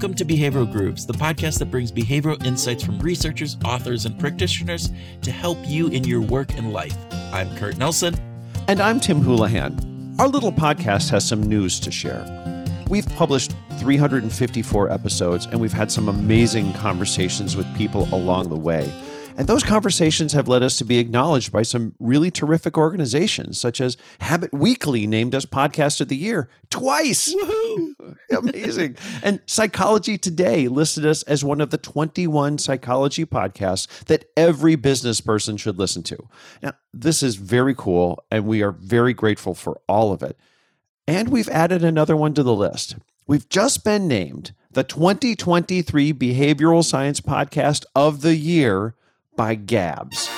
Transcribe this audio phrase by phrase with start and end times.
[0.00, 4.90] Welcome to Behavioral Grooves, the podcast that brings behavioral insights from researchers, authors, and practitioners
[5.20, 6.96] to help you in your work and life.
[7.34, 8.14] I'm Kurt Nelson.
[8.66, 10.16] And I'm Tim Houlihan.
[10.18, 12.24] Our little podcast has some news to share.
[12.88, 18.90] We've published 354 episodes, and we've had some amazing conversations with people along the way.
[19.36, 23.80] And those conversations have led us to be acknowledged by some really terrific organizations, such
[23.80, 27.34] as Habit Weekly named us Podcast of the Year twice.
[28.30, 28.96] Amazing.
[29.22, 35.20] And Psychology Today listed us as one of the 21 psychology podcasts that every business
[35.20, 36.28] person should listen to.
[36.62, 40.36] Now, this is very cool, and we are very grateful for all of it.
[41.06, 42.96] And we've added another one to the list.
[43.26, 48.94] We've just been named the 2023 Behavioral Science Podcast of the Year
[49.40, 50.28] by GABS.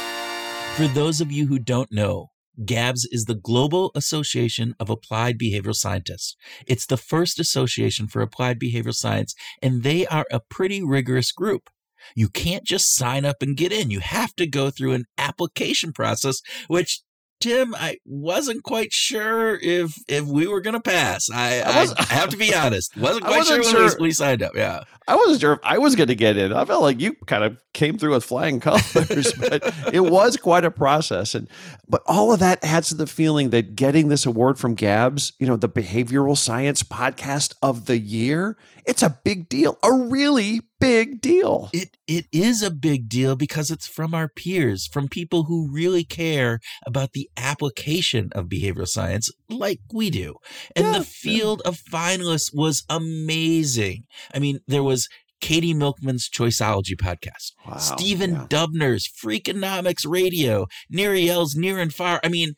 [0.77, 2.30] For those of you who don't know,
[2.65, 6.37] GABS is the Global Association of Applied Behavioral Scientists.
[6.68, 11.68] It's the first association for applied behavioral science, and they are a pretty rigorous group.
[12.15, 13.91] You can't just sign up and get in.
[13.91, 17.02] You have to go through an application process, which
[17.43, 21.29] Tim, I wasn't quite sure if if we were going to pass.
[21.30, 24.12] I, I, I, have to be honest, wasn't quite wasn't sure, sure when we, we,
[24.12, 24.52] signed up.
[24.54, 26.52] Yeah, I wasn't sure if I was going to get in.
[26.52, 30.65] I felt like you kind of came through with flying colors, but it was quite
[30.65, 31.35] a process.
[31.35, 31.48] And
[31.88, 35.46] but all of that adds to the feeling that getting this award from Gabs, you
[35.46, 41.21] know, the Behavioral Science Podcast of the Year, it's a big deal, a really big
[41.21, 41.71] deal.
[41.73, 46.05] It it is a big deal because it's from our peers, from people who really
[46.05, 50.37] care about the application of behavioral science like we do.
[50.77, 54.05] And yeah, the field of finalists was amazing.
[54.35, 55.09] I mean, there was
[55.41, 58.47] Katie Milkman's Choiceology podcast, wow, Stephen yeah.
[58.49, 62.21] Dubner's Freakonomics Radio, Niriel's Nir and Far.
[62.23, 62.55] I mean,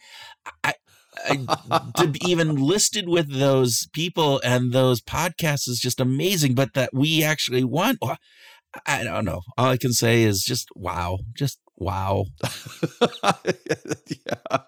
[0.63, 0.75] I,
[1.97, 6.55] to be even listed with those people and those podcasts is just amazing.
[6.55, 7.99] But that we actually want,
[8.87, 9.43] I don't know.
[9.57, 12.27] All I can say is just wow, just wow.
[14.27, 14.59] yeah.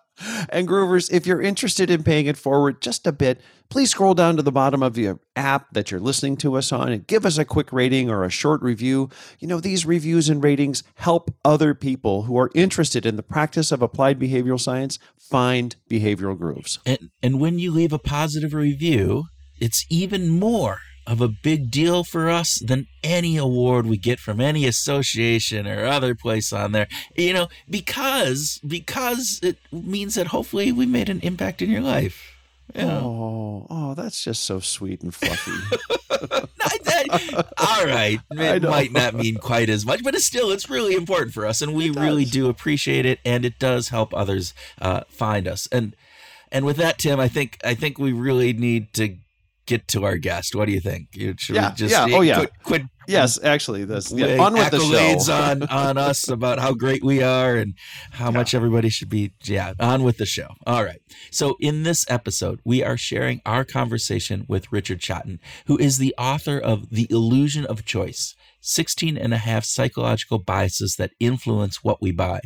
[0.57, 4.39] And Groovers, if you're interested in paying it forward just a bit, please scroll down
[4.39, 7.37] to the bottom of your app that you're listening to us on and give us
[7.37, 9.11] a quick rating or a short review.
[9.39, 13.71] You know, these reviews and ratings help other people who are interested in the practice
[13.71, 16.79] of applied behavioral science find behavioral grooves.
[16.87, 19.25] And, and when you leave a positive review,
[19.61, 24.41] it's even more of a big deal for us than any award we get from
[24.41, 30.73] any association or other place on there you know because because it means that hopefully
[30.73, 32.33] we made an impact in your life
[32.75, 32.99] yeah.
[32.99, 35.53] Oh, oh, that's just so sweet and fluffy.
[37.59, 41.33] all right, it might not mean quite as much, but it's still it's really important
[41.33, 45.47] for us, and we really do appreciate it, and it does help others uh, find
[45.47, 45.69] us.
[45.71, 45.95] And
[46.51, 49.17] and with that, Tim, I think I think we really need to
[49.67, 50.55] get to our guest.
[50.55, 51.09] What do you think?
[51.13, 52.37] Should yeah, just, yeah, oh yeah.
[52.39, 55.33] Quit, quit yes, actually, this yeah, on with the show.
[55.33, 57.75] on on us about how great we are and
[58.13, 58.39] how yeah.
[58.39, 59.33] much everybody should be.
[59.45, 60.49] Yeah, on with the show.
[60.67, 61.01] All right.
[61.31, 66.15] So in this episode, we are sharing our conversation with Richard Shotton, who is the
[66.17, 68.35] author of The Illusion of Choice.
[68.61, 72.41] 16 and a half psychological biases that influence what we buy.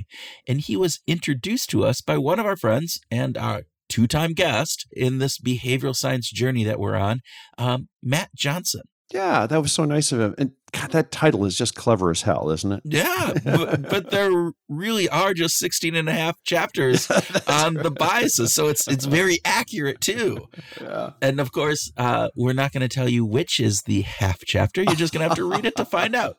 [0.47, 4.33] And he was introduced to us by one of our friends and our two time
[4.33, 7.21] guest in this behavioral science journey that we're on,
[7.59, 8.83] um, Matt Johnson.
[9.13, 10.35] Yeah, that was so nice of him.
[10.39, 12.83] And God, that title is just clever as hell, isn't it?
[12.85, 17.11] Yeah, but, but, there really are just 16 and a half chapters
[17.49, 18.53] on the biases.
[18.53, 20.49] So it's it's very accurate too.
[20.81, 21.11] Yeah.
[21.23, 24.83] And of course, uh, we're not going to tell you which is the half chapter.
[24.83, 26.37] You're just going to have to read it to find out.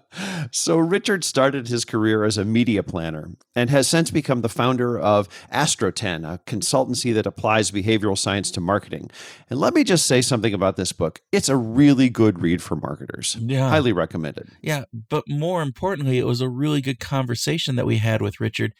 [0.50, 4.98] so Richard started his career as a media planner and has since become the founder
[4.98, 9.10] of Astroten, a consultancy that applies behavioral science to marketing.
[9.50, 11.20] And let me just say something about this book.
[11.30, 13.36] It's a really good read for marketers.
[13.40, 13.61] Yeah.
[13.64, 13.70] Yeah.
[13.70, 14.50] Highly recommended.
[14.60, 14.84] Yeah.
[14.92, 18.72] But more importantly, it was a really good conversation that we had with Richard.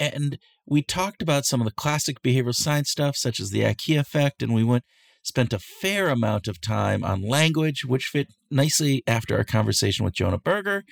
[0.00, 4.00] And we talked about some of the classic behavioral science stuff, such as the IKEA
[4.00, 4.42] effect.
[4.42, 4.84] And we went,
[5.22, 10.14] spent a fair amount of time on language, which fit nicely after our conversation with
[10.14, 10.84] Jonah Berger.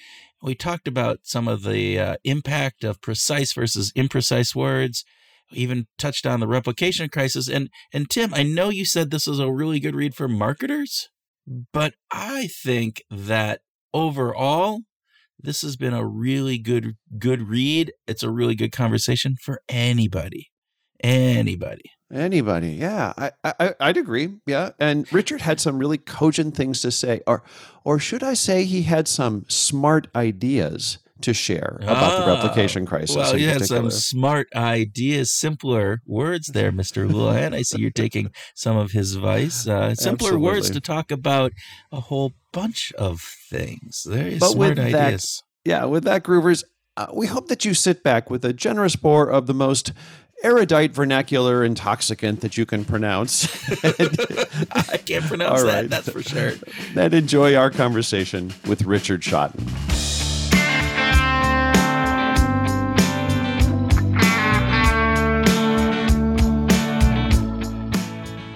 [0.42, 5.04] We talked about some of the uh, impact of precise versus imprecise words.
[5.52, 7.48] Even touched on the replication crisis.
[7.48, 11.08] And and Tim, I know you said this was a really good read for marketers.
[11.46, 13.60] But I think that
[13.92, 14.80] overall,
[15.38, 17.92] this has been a really good good read.
[18.06, 20.50] It's a really good conversation for anybody.
[21.02, 21.90] Anybody.
[22.12, 24.70] Anybody, yeah, I, I I'd agree, yeah.
[24.80, 27.44] And Richard had some really cogent things to say, or
[27.84, 32.86] or should I say, he had some smart ideas to share about the Ah, replication
[32.86, 33.16] crisis.
[33.16, 37.10] Well, you had some smart ideas, simpler words there, Mr.
[37.10, 37.54] Houlihan.
[37.54, 39.66] I see you're taking some of his advice.
[39.66, 41.52] Uh, simpler words to talk about
[41.92, 44.04] a whole bunch of things.
[44.08, 45.42] Very But smart with that- ideas.
[45.64, 46.64] Yeah, with that, Groovers,
[46.96, 49.92] uh, we hope that you sit back with a generous pour of the most
[50.42, 53.44] erudite vernacular intoxicant that you can pronounce
[53.84, 55.90] I can't pronounce All that, right.
[55.90, 56.52] that's for sure.
[56.96, 59.66] and enjoy our conversation with Richard Shotton.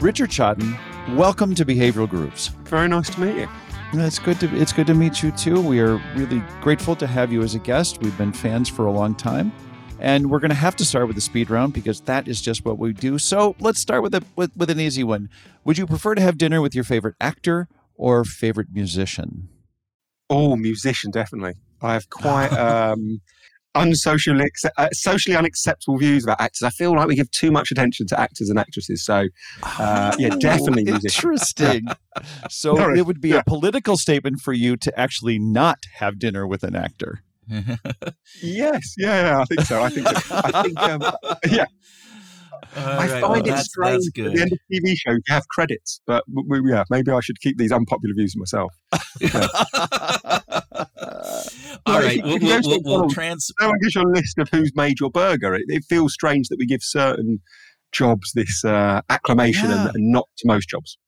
[0.04, 0.76] Richard Shotton,
[1.16, 2.48] welcome to Behavioral Grooves.
[2.64, 3.48] Very nice to meet you.
[3.94, 5.58] It's good to it's good to meet you too.
[5.58, 8.02] We are really grateful to have you as a guest.
[8.02, 9.50] We've been fans for a long time,
[10.00, 12.66] and we're going to have to start with the speed round because that is just
[12.66, 13.16] what we do.
[13.16, 15.30] So let's start with a with, with an easy one.
[15.64, 19.48] Would you prefer to have dinner with your favorite actor or favorite musician?
[20.28, 21.54] Oh, musician, definitely.
[21.80, 23.22] I have quite um,
[23.74, 26.62] unsocially, uh, socially unacceptable views about actors.
[26.62, 29.04] I feel like we give too much attention to actors and actresses.
[29.04, 29.26] So,
[29.62, 31.30] uh, yeah, definitely musician.
[31.30, 31.86] Interesting.
[32.50, 32.98] so Sorry.
[32.98, 33.38] it would be Yeah.
[33.40, 37.20] a political statement for you to actually not have dinner with an actor.
[38.42, 39.82] Yes, yeah, yeah, I think so.
[39.82, 40.14] I think so.
[40.44, 41.02] I think, um,
[41.50, 41.66] yeah,
[42.76, 44.32] All I right, find well, it that's, strange that's at good.
[44.32, 47.38] the end of TV shows you have credits, but w- w- yeah, maybe I should
[47.40, 48.72] keep these unpopular views to myself.
[51.86, 53.50] All right, we'll, we'll, we'll, we'll trans.
[53.60, 55.54] no one gives you a list of who's made your burger.
[55.54, 57.40] It, it feels strange that we give certain
[57.92, 59.86] jobs this uh, acclamation Yeah.
[59.86, 60.98] and, and not to most jobs.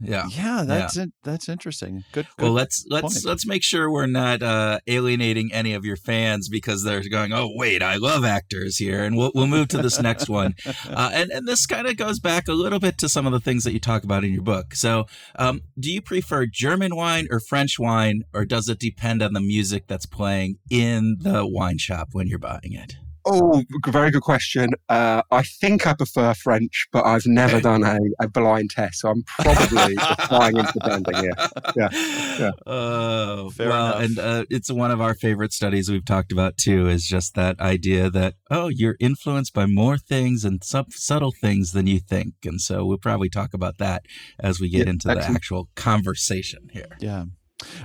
[0.00, 0.26] Yeah.
[0.30, 1.10] Yeah, that's it.
[1.24, 2.04] That's interesting.
[2.12, 2.26] Good.
[2.36, 2.44] good.
[2.44, 3.24] Well, let's let's point.
[3.26, 7.50] let's make sure we're not uh, alienating any of your fans because they're going, "Oh,
[7.54, 10.54] wait, I love actors here," and we'll we'll move to this next one.
[10.90, 13.40] Uh, and and this kind of goes back a little bit to some of the
[13.40, 14.74] things that you talk about in your book.
[14.74, 15.06] So,
[15.36, 19.40] um, do you prefer German wine or French wine, or does it depend on the
[19.40, 22.96] music that's playing in the wine shop when you're buying it?
[23.26, 24.70] Oh, very good question.
[24.88, 29.10] Uh, I think I prefer French, but I've never done a, a blind test, so
[29.10, 29.96] I'm probably
[30.28, 31.32] flying into the blending here.
[31.76, 32.50] Yeah, yeah.
[32.66, 34.02] Oh, Fair well, enough.
[34.02, 36.88] and uh, it's one of our favorite studies we've talked about too.
[36.88, 41.72] Is just that idea that oh, you're influenced by more things and sub- subtle things
[41.72, 44.04] than you think, and so we'll probably talk about that
[44.38, 46.96] as we get Yeah, into the actual conversation here.
[47.00, 47.24] Yeah.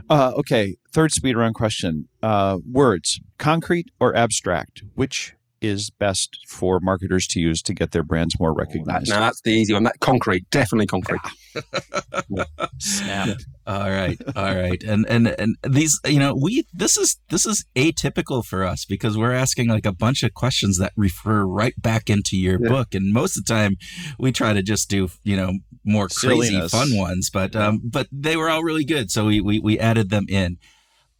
[0.10, 0.77] Uh, okay.
[0.92, 2.07] Third speed round question.
[2.22, 4.83] Uh, words, concrete or abstract?
[4.95, 9.10] Which is best for marketers to use to get their brands more That, recognized?
[9.10, 9.84] no, that's the easy one.
[9.84, 11.22] That concrete, definitely concrete.
[12.80, 13.38] Snap.
[13.68, 17.66] All right, all right, and and and these, you know, we this is this is
[17.75, 22.10] atypical for us because we're asking like a bunch of questions that refer right back
[22.10, 22.69] into your Yeah.
[22.69, 23.78] book, and most of the time
[24.19, 25.54] we try to just do you know
[25.84, 29.60] more crazy fun ones, but um, but they were all really good, so we we
[29.60, 30.57] we added them in.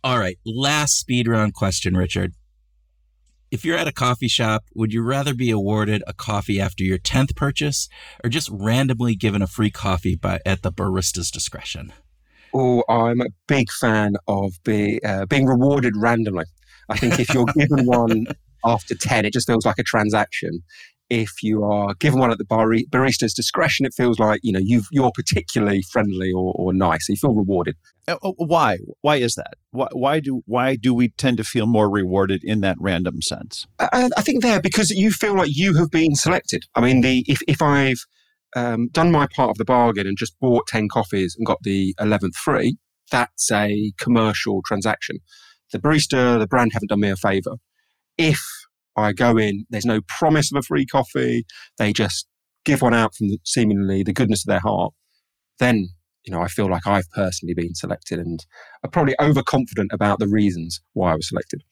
[0.04, 2.34] All right, last speed round question, Richard.
[3.56, 6.98] If you're at a coffee shop, would you rather be awarded a coffee after your
[6.98, 7.88] 10th purchase
[8.22, 11.94] or just randomly given a free coffee by at the barista's discretion?
[12.54, 16.44] Oh, I'm a big fan of be, uh, being rewarded randomly.
[16.90, 18.28] I think if you're given one
[18.66, 20.62] after 10, it just feels like a transaction.
[21.10, 24.60] If you are given one at the bar- barista's discretion, it feels like you know
[24.62, 27.08] you've, you're particularly friendly or, or nice.
[27.08, 27.78] You feel rewarded.
[28.08, 28.78] Uh, uh, why?
[29.02, 29.56] Why is that?
[29.72, 33.66] Why, why do why do we tend to feel more rewarded in that random sense?
[33.80, 36.66] I, I think there because you feel like you have been selected.
[36.76, 38.06] I mean, the if if I've
[38.56, 41.96] um, done my part of the bargain and just bought ten coffees and got the
[42.00, 42.78] eleventh free,
[43.12, 45.18] that's a commercial transaction.
[45.72, 47.56] The barista, the brand haven't done me a favor.
[48.18, 48.42] If
[48.96, 51.46] I go in, there's no promise of a free coffee.
[51.78, 52.28] They just
[52.64, 54.94] give one out from the, seemingly the goodness of their heart.
[55.60, 55.90] Then
[56.26, 58.46] you know I feel like I've personally been selected, and
[58.84, 61.64] I'm probably overconfident about the reasons why I was selected.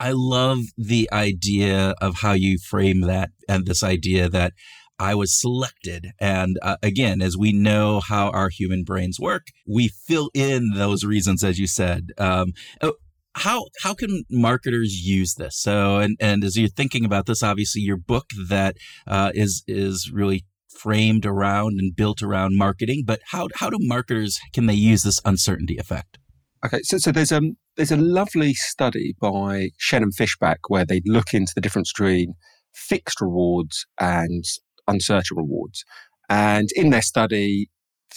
[0.00, 4.52] I love the idea of how you frame that and this idea that
[4.98, 6.08] I was selected.
[6.20, 11.04] And uh, again, as we know how our human brains work, we fill in those
[11.04, 12.10] reasons, as you said.
[12.18, 12.94] Um, oh,
[13.34, 15.56] how how can marketers use this?
[15.56, 20.10] So, and and as you're thinking about this, obviously your book that uh, is is
[20.12, 20.44] really
[20.82, 23.04] framed around and built around marketing.
[23.06, 26.18] But how how do marketers can they use this uncertainty effect?
[26.64, 31.00] Okay, so so there's um there's a lovely study by Shen and Fishbach where they
[31.06, 32.34] look into the difference between
[32.74, 34.44] fixed rewards and
[34.88, 35.84] uncertain rewards,
[36.28, 37.68] and in their study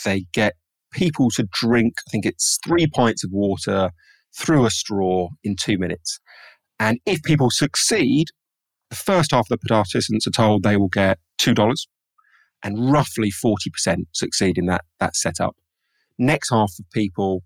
[0.03, 0.55] they get
[0.91, 3.91] people to drink I think it's three pints of water
[4.37, 6.19] through a straw in two minutes,
[6.79, 8.27] and if people succeed,
[8.89, 11.87] the first half of the participants are told they will get two dollars,
[12.65, 15.55] and roughly forty percent succeed in that that setup.
[16.17, 17.43] Next half of people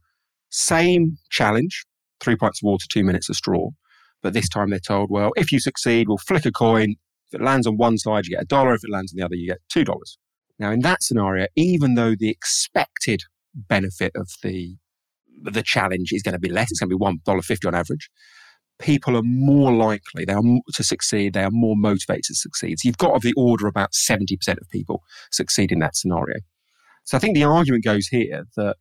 [0.50, 1.86] same challenge,
[2.20, 3.70] three pints of water, two minutes of straw.
[4.22, 6.96] But this time they're told, well, if you succeed, we'll flick a coin.
[7.32, 8.74] If it lands on one side, you get a dollar.
[8.74, 9.86] If it lands on the other, you get $2.
[10.58, 13.22] Now, in that scenario, even though the expected
[13.56, 14.76] benefit of the
[15.42, 17.74] the challenge is going to be less, it's going to be one dollar fifty on
[17.74, 18.10] average.
[18.80, 20.42] People are more likely they are
[20.74, 21.34] to succeed.
[21.34, 22.80] They are more motivated to succeed.
[22.80, 26.38] So you've got of the order about seventy percent of people succeed in that scenario.
[27.04, 28.78] So I think the argument goes here that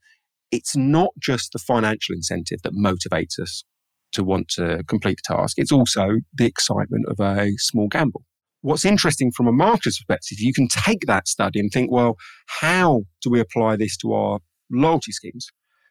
[0.50, 3.64] it's not just the financial incentive that motivates us
[4.12, 5.58] to want to complete the task.
[5.58, 8.24] It's also the excitement of a small gamble.
[8.62, 13.02] What's interesting from a marketer's perspective, you can take that study and think, well, how
[13.22, 14.40] do we apply this to our
[14.70, 15.48] loyalty schemes?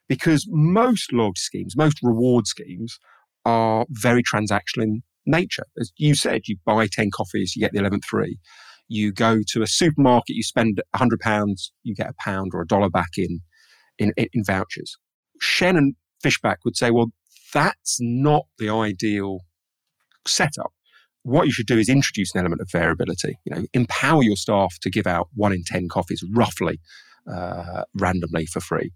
[0.09, 2.97] Because most loyalty schemes, most reward schemes
[3.47, 5.63] are very transactional in nature.
[5.79, 8.37] As you said, you buy 10 coffees, you get the 11th free.
[8.89, 12.89] You go to a supermarket, you spend £100, you get a pound or a dollar
[12.89, 13.39] back in,
[13.97, 14.97] in, in vouchers.
[15.39, 17.07] Shen and Fishbach would say, well,
[17.53, 19.39] that's not the ideal
[20.25, 20.73] setup.
[21.23, 23.37] What you should do is introduce an element of variability.
[23.45, 26.79] You know, empower your staff to give out one in ten coffees roughly
[27.29, 28.91] uh, randomly for free.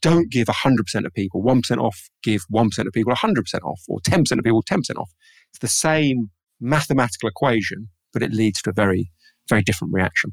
[0.00, 4.32] Don't give 100% of people 1% off, give 1% of people 100% off, or 10%
[4.32, 5.10] of people 10% off.
[5.50, 9.10] It's the same mathematical equation, but it leads to a very,
[9.48, 10.32] very different reaction.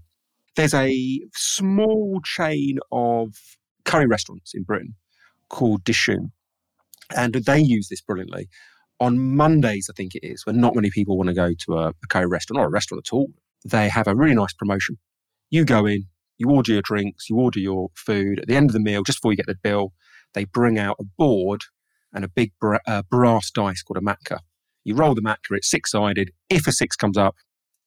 [0.55, 3.35] There's a small chain of
[3.85, 4.95] curry restaurants in Britain
[5.49, 6.31] called Dishoom,
[7.15, 8.47] and they use this brilliantly.
[8.99, 11.87] On Mondays, I think it is, when not many people want to go to a,
[11.89, 13.31] a curry restaurant or a restaurant at all,
[13.65, 14.97] they have a really nice promotion.
[15.49, 16.05] You go in,
[16.41, 18.39] you order your drinks, you order your food.
[18.39, 19.93] At the end of the meal, just before you get the bill,
[20.33, 21.61] they bring out a board
[22.13, 24.39] and a big bra- uh, brass dice called a matka.
[24.83, 26.31] You roll the matka, it's six sided.
[26.49, 27.35] If a six comes up,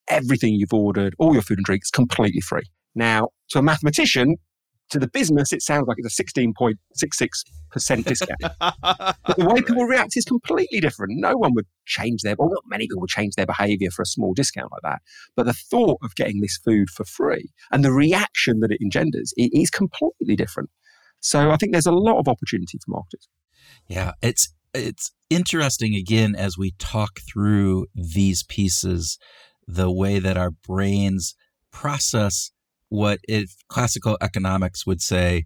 [0.08, 2.62] everything you've ordered, all your food and drinks, completely free.
[2.94, 4.36] Now, to a mathematician,
[4.90, 8.40] to the business, it sounds like it's a 16.66% discount.
[8.60, 11.14] but the way people react is completely different.
[11.16, 14.06] No one would change their, or not many people would change their behavior for a
[14.06, 15.02] small discount like that.
[15.36, 19.32] But the thought of getting this food for free and the reaction that it engenders
[19.36, 20.70] it is completely different.
[21.20, 23.28] So I think there's a lot of opportunity for marketers.
[23.88, 29.18] Yeah, it's it's interesting again as we talk through these pieces,
[29.66, 31.34] the way that our brains
[31.70, 32.50] process
[32.88, 35.44] what if classical economics would say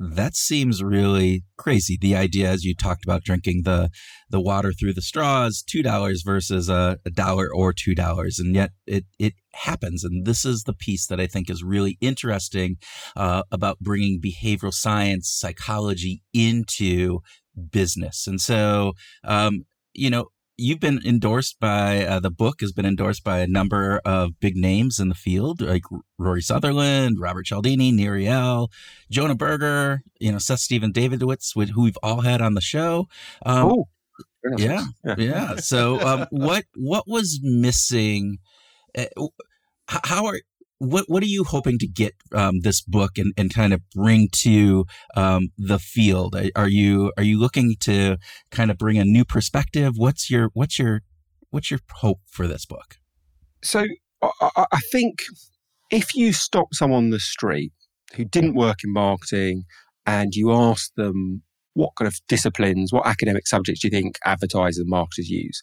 [0.00, 1.98] that seems really crazy.
[2.00, 3.90] The idea, as you talked about, drinking the
[4.30, 8.54] the water through the straws, two dollars versus a, a dollar or two dollars, and
[8.54, 10.02] yet it it happens.
[10.02, 12.76] And this is the piece that I think is really interesting
[13.14, 17.20] uh, about bringing behavioral science, psychology into
[17.70, 18.26] business.
[18.26, 20.28] And so, um, you know,
[20.60, 24.56] you've been endorsed by uh, the book has been endorsed by a number of big
[24.56, 25.82] names in the field, like
[26.18, 28.68] Rory Sutherland, Robert Cialdini, Eyal,
[29.10, 33.08] Jonah Berger, you know, Seth Stephens-Davidowitz, who we've all had on the show.
[33.44, 33.88] Um, oh,
[34.58, 35.56] yeah, yeah, yeah.
[35.56, 38.38] So, um, what what was missing?
[38.96, 39.06] Uh,
[39.86, 40.40] how are
[40.80, 44.28] what what are you hoping to get um, this book and, and kind of bring
[44.32, 46.34] to um, the field?
[46.56, 48.16] Are you are you looking to
[48.50, 49.92] kind of bring a new perspective?
[49.96, 51.02] What's your what's your
[51.50, 52.96] what's your hope for this book?
[53.62, 53.84] So
[54.22, 55.22] I, I think
[55.90, 57.72] if you stop someone on the street
[58.14, 59.64] who didn't work in marketing
[60.06, 61.42] and you ask them
[61.74, 65.62] what kind of disciplines, what academic subjects do you think advertisers and marketers use?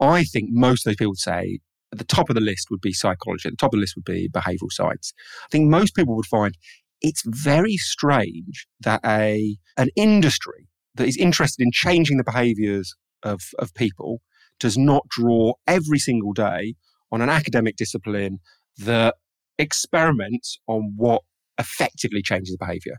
[0.00, 1.58] I think most of those people would say
[1.92, 3.46] at the top of the list would be psychology.
[3.46, 5.12] At the top of the list would be behavioral science.
[5.44, 6.56] I think most people would find
[7.00, 13.40] it's very strange that a an industry that is interested in changing the behaviors of,
[13.58, 14.20] of people
[14.58, 16.74] does not draw every single day
[17.10, 18.38] on an academic discipline
[18.78, 19.16] that
[19.58, 21.22] experiments on what
[21.58, 22.96] effectively changes behavior.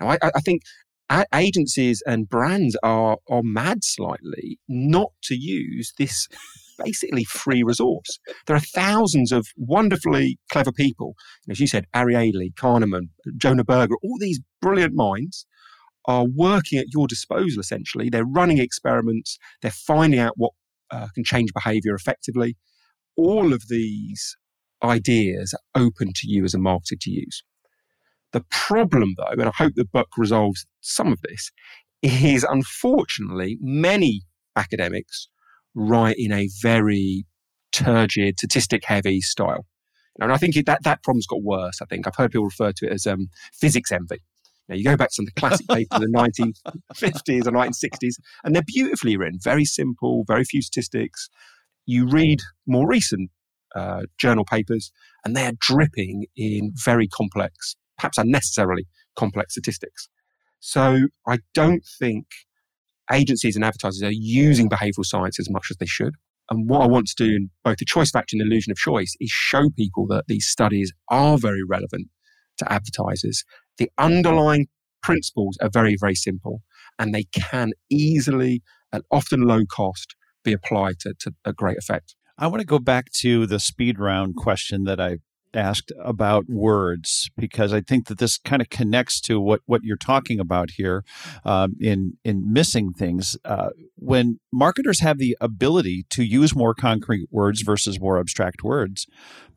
[0.00, 0.62] Now, I, I think
[1.34, 6.28] agencies and brands are, are mad slightly not to use this
[6.84, 8.18] basically free resource.
[8.46, 11.14] There are thousands of wonderfully clever people.
[11.48, 15.46] As you said, Ariely, Kahneman, Jonah Berger, all these brilliant minds
[16.06, 18.10] are working at your disposal essentially.
[18.10, 20.52] They're running experiments, they're finding out what
[20.90, 22.56] uh, can change behavior effectively.
[23.16, 24.36] All of these
[24.82, 27.42] ideas are open to you as a marketer to use.
[28.32, 31.50] The problem, though, and I hope the book resolves some of this,
[32.02, 34.22] is unfortunately many
[34.56, 35.28] academics
[35.74, 37.24] write in a very
[37.72, 39.66] turgid, statistic heavy style.
[40.20, 42.06] And I think that, that problem's got worse, I think.
[42.06, 44.22] I've heard people refer to it as um, physics envy.
[44.68, 48.14] Now, you go back to some of the classic papers in the 1950s or 1960s,
[48.44, 51.28] and they're beautifully written, very simple, very few statistics.
[51.86, 53.30] You read more recent
[53.74, 54.92] uh, journal papers,
[55.24, 58.86] and they're dripping in very complex, perhaps unnecessarily
[59.16, 60.08] complex statistics.
[60.60, 62.26] So I don't think
[63.10, 66.14] agencies and advertisers are using behavioral science as much as they should.
[66.50, 68.76] And what I want to do in both the choice factory and the illusion of
[68.76, 72.08] choice is show people that these studies are very relevant
[72.58, 73.44] to advertisers.
[73.78, 74.66] The underlying
[75.02, 76.62] principles are very, very simple
[76.98, 82.14] and they can easily and often low cost be applied to, to a great effect.
[82.38, 85.18] I want to go back to the speed round question that I
[85.54, 89.96] asked about words because I think that this kind of connects to what what you're
[89.96, 91.04] talking about here
[91.44, 93.36] um, in in missing things.
[93.44, 99.06] Uh, when marketers have the ability to use more concrete words versus more abstract words,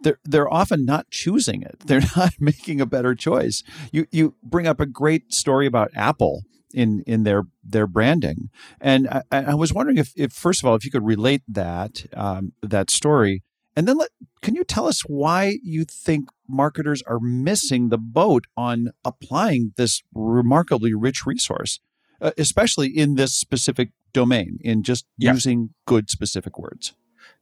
[0.02, 1.80] they're they're often not choosing it.
[1.86, 3.64] They're not making a better choice.
[3.92, 8.50] You you bring up a great story about Apple in in their their branding.
[8.82, 12.06] And I, I, was wondering if, if first of all, if you could relate that
[12.14, 13.44] um, that story
[13.75, 14.10] and then let,
[14.41, 20.01] can you tell us why you think marketers are missing the boat on applying this
[20.13, 21.79] remarkably rich resource,
[22.22, 25.34] uh, especially in this specific domain, in just yeah.
[25.34, 26.94] using good specific words?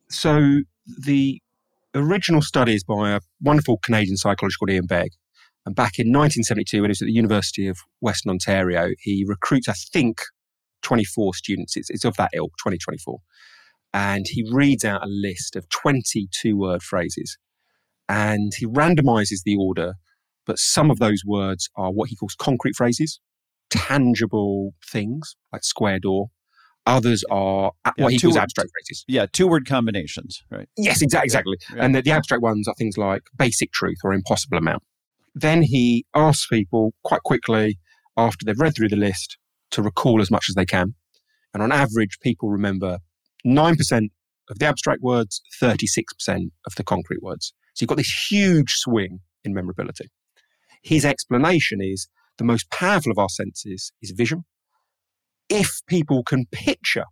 [0.10, 1.42] So, the
[1.96, 5.12] original study is by a wonderful Canadian psychologist called Ian Begg.
[5.66, 9.70] And back in 1972, when he was at the University of Western Ontario, he recruits,
[9.70, 10.20] I think,
[10.82, 11.78] 24 students.
[11.78, 13.20] It's, it's of that ilk, 2024
[13.94, 17.38] and he reads out a list of 22 word phrases.
[18.10, 19.94] And he randomizes the order
[20.46, 23.20] but some of those words are what he calls concrete phrases
[23.70, 26.28] tangible things like square door.
[26.86, 29.06] Others are yeah, what he calls word, abstract phrases.
[29.08, 30.68] Yeah two word combinations right?
[30.78, 31.58] Yes exactly exactly.
[31.74, 31.86] yeah.
[31.86, 34.84] and the, the abstract ones are things like basic truth or impossible amount.
[35.34, 37.80] Then he asks people quite quickly
[38.18, 39.38] after they've read through the list
[39.72, 40.94] to recall as much as they can.
[41.54, 43.00] And on average people remember
[43.46, 44.10] 9%
[44.50, 46.04] of the abstract words, 36%
[46.66, 47.54] of the concrete words.
[47.74, 50.10] So you've got this huge swing in memorability.
[50.82, 52.08] His explanation is
[52.38, 54.44] the most powerful of our senses is vision.
[55.50, 57.06] If people can picture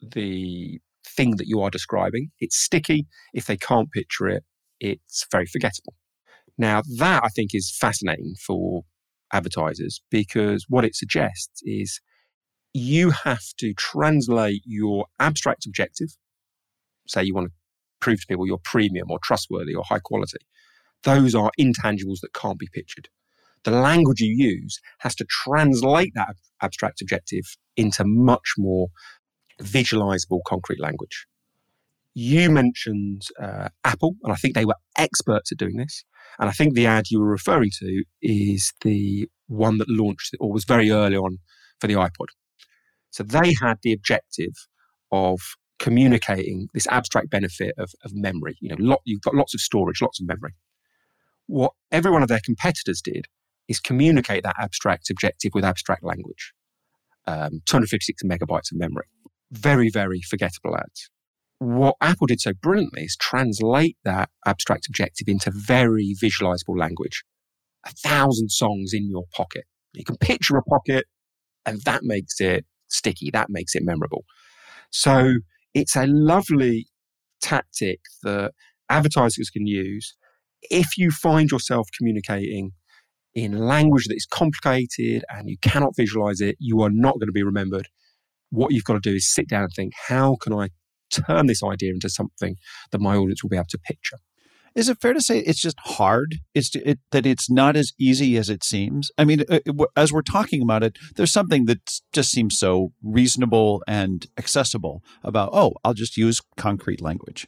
[0.00, 3.06] the thing that you are describing, it's sticky.
[3.34, 4.44] If they can't picture it,
[4.80, 5.94] it's very forgettable.
[6.58, 8.82] Now, that I think is fascinating for
[9.32, 12.00] advertisers because what it suggests is
[12.74, 16.08] you have to translate your abstract objective.
[17.06, 17.52] Say you want to
[18.00, 20.38] prove to people you're premium or trustworthy or high quality.
[21.04, 23.08] Those are intangibles that can't be pictured.
[23.64, 27.44] The language you use has to translate that abstract objective
[27.76, 28.88] into much more
[29.60, 31.26] visualizable concrete language.
[32.14, 36.04] You mentioned uh, Apple, and I think they were experts at doing this.
[36.38, 40.52] And I think the ad you were referring to is the one that launched or
[40.52, 41.38] was very early on
[41.80, 42.28] for the iPod.
[43.12, 44.54] So they had the objective
[45.12, 45.40] of
[45.78, 48.56] communicating this abstract benefit of, of memory.
[48.60, 50.54] You know, lot, you've got lots of storage, lots of memory.
[51.46, 53.26] What every one of their competitors did
[53.68, 56.52] is communicate that abstract objective with abstract language.
[57.26, 59.06] Um, 256 megabytes of memory.
[59.50, 61.10] Very, very forgettable ads.
[61.58, 67.22] What Apple did so brilliantly is translate that abstract objective into very visualizable language.
[67.84, 69.64] A thousand songs in your pocket.
[69.92, 71.04] You can picture a pocket,
[71.66, 73.30] and that makes it sticky.
[73.32, 74.24] That makes it memorable.
[74.90, 75.34] So
[75.74, 76.86] it's a lovely
[77.40, 78.52] tactic that
[78.88, 80.14] advertisers can use
[80.70, 82.72] if you find yourself communicating
[83.34, 87.32] in language that is complicated and you cannot visualize it, you are not going to
[87.32, 87.88] be remembered.
[88.50, 90.68] What you've got to do is sit down and think, how can I
[91.10, 92.56] turn this idea into something
[92.90, 94.18] that my audience will be able to picture?
[94.74, 96.36] Is it fair to say it's just hard?
[96.54, 99.10] It's it, that it's not as easy as it seems.
[99.18, 102.92] I mean, it, uh, as we're talking about it, there's something that just seems so
[103.02, 105.50] reasonable and accessible about.
[105.52, 107.46] Oh, I'll just use concrete language,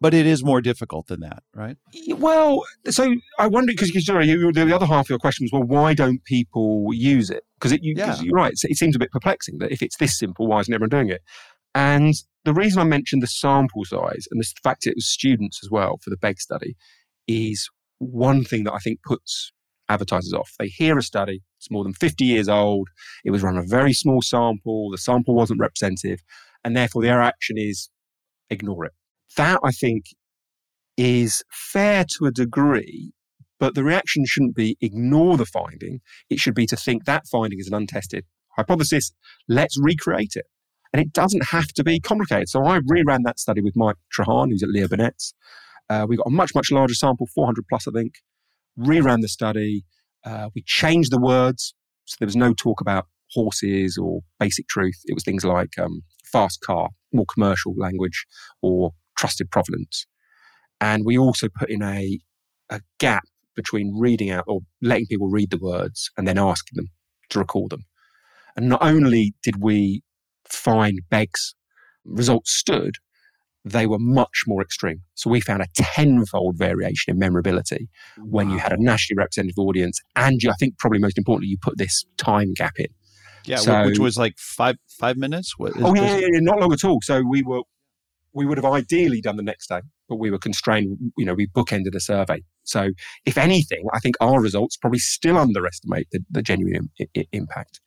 [0.00, 1.76] but it is more difficult than that, right?
[2.08, 5.52] Well, so I wonder because you sorry, you, the other half of your question was,
[5.52, 7.44] well, why don't people use it?
[7.58, 8.20] Because you, yeah.
[8.20, 8.52] you're right.
[8.62, 11.22] It seems a bit perplexing that if it's this simple, why isn't everyone doing it?
[11.74, 12.14] And
[12.44, 15.98] the reason I mentioned the sample size and the fact it was students as well
[16.02, 16.76] for the Begg study
[17.26, 19.52] is one thing that I think puts
[19.88, 20.52] advertisers off.
[20.58, 22.88] They hear a study, it's more than 50 years old,
[23.24, 26.20] it was run on a very small sample, the sample wasn't representative,
[26.64, 27.90] and therefore their action is
[28.50, 28.92] ignore it.
[29.36, 30.04] That I think
[30.96, 33.12] is fair to a degree,
[33.58, 36.00] but the reaction shouldn't be ignore the finding.
[36.30, 38.24] It should be to think that finding is an untested
[38.56, 39.12] hypothesis.
[39.48, 40.46] Let's recreate it.
[40.94, 42.48] And it doesn't have to be complicated.
[42.48, 45.34] So I reran that study with Mike Trahan, who's at Leo Burnett's.
[45.90, 48.12] Uh, we got a much, much larger sample, 400 plus, I think.
[48.78, 49.84] Reran the study.
[50.24, 51.74] Uh, we changed the words.
[52.04, 54.94] So there was no talk about horses or basic truth.
[55.06, 58.24] It was things like um, fast car, more commercial language,
[58.62, 60.06] or trusted provenance.
[60.80, 62.20] And we also put in a,
[62.70, 63.24] a gap
[63.56, 66.90] between reading out or letting people read the words and then asking them
[67.30, 67.84] to recall them.
[68.56, 70.04] And not only did we
[70.48, 71.54] find Begg's
[72.04, 72.96] results stood,
[73.64, 75.00] they were much more extreme.
[75.14, 78.24] So we found a tenfold variation in memorability wow.
[78.24, 81.58] when you had a nationally representative audience, and you, I think probably most importantly, you
[81.60, 82.88] put this time gap in.
[83.46, 85.58] Yeah, so, which was like five five minutes.
[85.58, 87.00] What, oh yeah, yeah, yeah, not long at all.
[87.02, 87.60] So we were
[88.32, 90.98] we would have ideally done the next day, but we were constrained.
[91.16, 92.42] You know, we bookended a survey.
[92.64, 92.90] So
[93.26, 97.80] if anything, I think our results probably still underestimate the, the genuine Im- I- impact.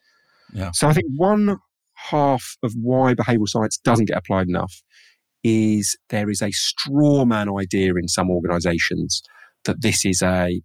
[0.53, 0.71] Yeah.
[0.71, 1.57] So I think one
[2.09, 4.81] half of why behavioural science doesn't get applied enough
[5.43, 9.21] is there is a straw man idea in some organisations
[9.65, 10.61] that this is a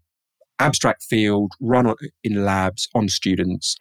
[0.58, 3.76] abstract field run in labs on students.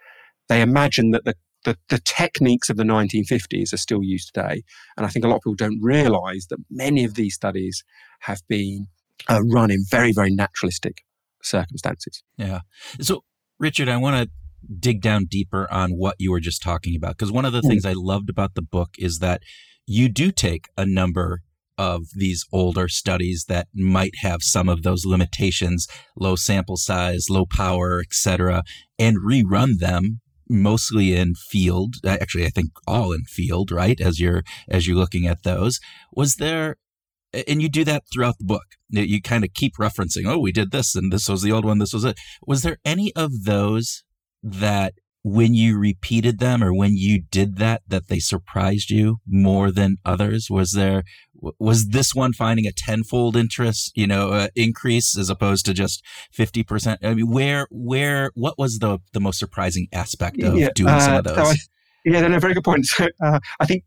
[0.50, 4.64] They imagine that the the, the techniques of the 1950s are still used today.
[4.98, 7.84] And I think a lot of people don't realize that many of these studies
[8.22, 8.88] have been
[9.30, 11.04] uh, run in very, very naturalistic
[11.44, 12.24] circumstances.
[12.38, 12.62] Yeah.
[13.00, 13.24] So,
[13.60, 14.32] Richard, I want to
[14.80, 17.18] dig down deeper on what you were just talking about.
[17.18, 17.68] Because one of the mm.
[17.68, 19.42] things I loved about the book is that
[19.86, 21.42] you do take a number
[21.78, 27.46] of these older studies that might have some of those limitations, low sample size, low
[27.46, 28.64] power, etc.,
[29.00, 30.22] and rerun them
[30.52, 35.26] mostly in field actually i think all in field right as you're as you're looking
[35.26, 35.80] at those
[36.12, 36.76] was there
[37.48, 40.72] and you do that throughout the book you kind of keep referencing oh we did
[40.72, 44.04] this and this was the old one this was it was there any of those
[44.44, 49.72] that when you repeated them or when you did that that they surprised you more
[49.72, 50.48] than others?
[50.50, 51.04] Was there
[51.60, 56.04] was this one finding a tenfold interest you know uh, increase as opposed to just
[56.38, 60.94] 50% i mean where where what was the the most surprising aspect of yeah, doing
[60.94, 61.56] uh, some of those so I,
[62.06, 62.86] yeah then a very good point.
[62.92, 63.84] So, uh, i think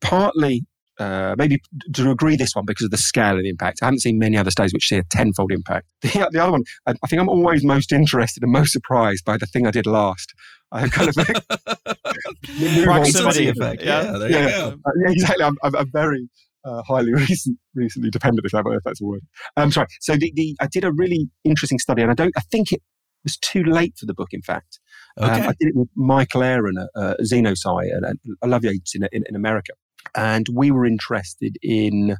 [0.00, 0.64] partly
[0.98, 1.60] uh, maybe
[1.94, 3.78] to agree this one because of the scale of the impact.
[3.82, 5.86] I haven't seen many other studies which see a tenfold impact.
[6.02, 9.36] The, the other one, I, I, think I'm always most interested and most surprised by
[9.36, 10.34] the thing I did last.
[10.72, 11.14] I have kind of
[12.84, 13.82] proximity effect.
[13.82, 14.64] Yeah, yeah, yeah, yeah.
[14.66, 15.44] Uh, yeah exactly.
[15.44, 16.28] I'm, I'm, I'm very
[16.64, 19.22] uh, highly recent, recently dependent, if, if that's a word.
[19.56, 19.86] I'm um, sorry.
[20.00, 22.32] So the, the, I did a really interesting study, and I don't.
[22.36, 22.82] I think it
[23.24, 24.28] was too late for the book.
[24.32, 24.80] In fact,
[25.18, 25.40] um, okay.
[25.40, 29.08] um, I did it with Michael Aaron at uh, XenoPsi, a, a love agency in,
[29.12, 29.72] in, in America
[30.16, 32.16] and we were interested in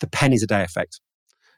[0.00, 1.00] the pennies a day effect.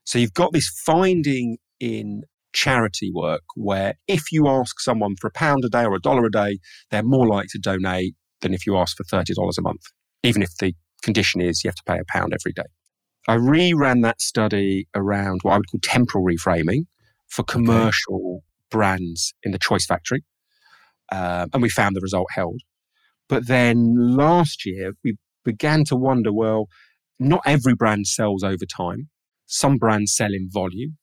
[0.05, 5.33] So you've got this finding in charity work where if you ask someone for a
[5.33, 6.59] pound a day or a dollar a day,
[6.91, 9.83] they're more likely to donate than if you ask for $30 a month,
[10.23, 12.69] even if the condition is you have to pay a pound every day.
[13.29, 16.87] I reran that study around what I would call temporal reframing
[17.29, 18.45] for commercial okay.
[18.71, 20.25] brands in the choice factory.
[21.13, 22.61] Um, and we found the result held.
[23.29, 25.17] But then last year, we
[25.53, 26.69] began to wonder well,
[27.19, 29.09] not every brand sells over time.
[29.47, 30.97] Some brands sell in volume.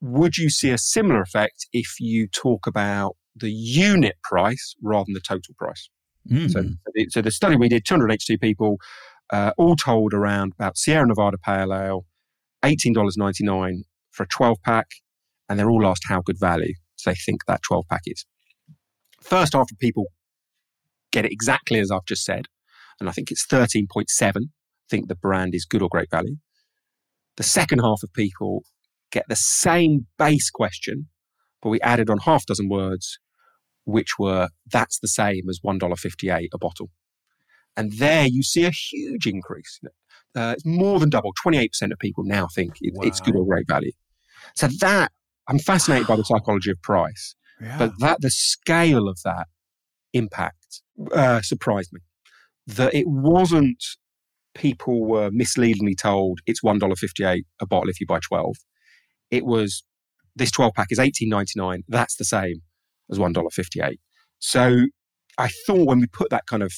[0.00, 5.14] Would you see a similar effect if you talk about the unit price rather than
[5.14, 5.88] the total price?
[6.30, 6.50] Mm.
[6.50, 6.64] So,
[7.08, 8.78] so the study we did, 282 people,
[9.32, 12.04] uh, all told around about Sierra Nevada Pale Ale,
[12.64, 13.82] $18.99
[14.12, 14.86] for a 12 pack,
[15.48, 18.24] and they're all asked how good value so they think that 12 pack is.
[19.20, 20.06] First half of people
[21.12, 22.46] get it exactly as I've just said
[23.00, 24.48] and I think it's 13.7
[24.88, 26.36] think the brand is good or great value.
[27.36, 28.64] The second half of people
[29.10, 31.08] get the same base question,
[31.62, 33.18] but we added on half dozen words,
[33.84, 36.90] which were that's the same as $1.58 a bottle.
[37.76, 39.80] And there you see a huge increase.
[40.36, 41.32] Uh, it's more than double.
[41.44, 43.06] 28% of people now think it, wow.
[43.06, 43.92] it's good or great value.
[44.54, 45.10] So that,
[45.48, 47.78] I'm fascinated by the psychology of price, yeah.
[47.78, 49.48] but that the scale of that
[50.12, 52.00] impact uh, surprised me
[52.66, 53.82] that it wasn't
[54.54, 58.54] people were misleadingly told it's $1.58 a bottle if you buy 12.
[59.30, 59.82] It was
[60.36, 61.82] this 12 pack is $18.99.
[61.88, 62.56] That's the same
[63.10, 63.98] as $1.58.
[64.38, 64.86] So
[65.38, 66.72] I thought when we put that kind of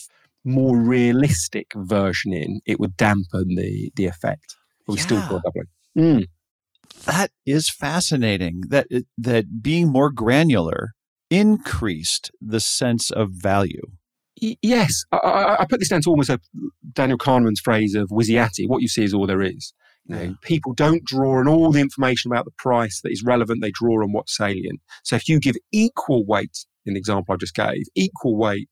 [0.44, 4.56] more realistic version in, it would dampen the, the effect.
[4.86, 5.04] But we yeah.
[5.04, 5.66] still got doubling.
[5.96, 6.26] Mm.
[7.04, 8.62] That is fascinating.
[8.68, 8.86] That
[9.18, 10.92] that being more granular
[11.30, 13.82] increased the sense of value
[14.36, 16.40] yes, I, I, put this down to almost a
[16.92, 18.68] Daniel Kahneman's phrase of WYSIATI.
[18.68, 19.72] What you see is all there is.
[20.06, 23.60] You know, people don't draw on all the information about the price that is relevant.
[23.60, 24.80] They draw on what's salient.
[25.02, 28.68] So if you give equal weight, in the example I just gave, equal weight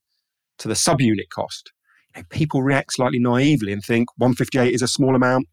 [0.59, 1.73] to the subunit cost,
[2.15, 5.49] you know, people react slightly naively and think 158 is a small amount,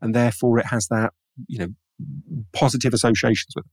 [0.00, 1.12] and therefore it has that
[1.46, 1.68] you know
[2.52, 3.70] positive associations with it.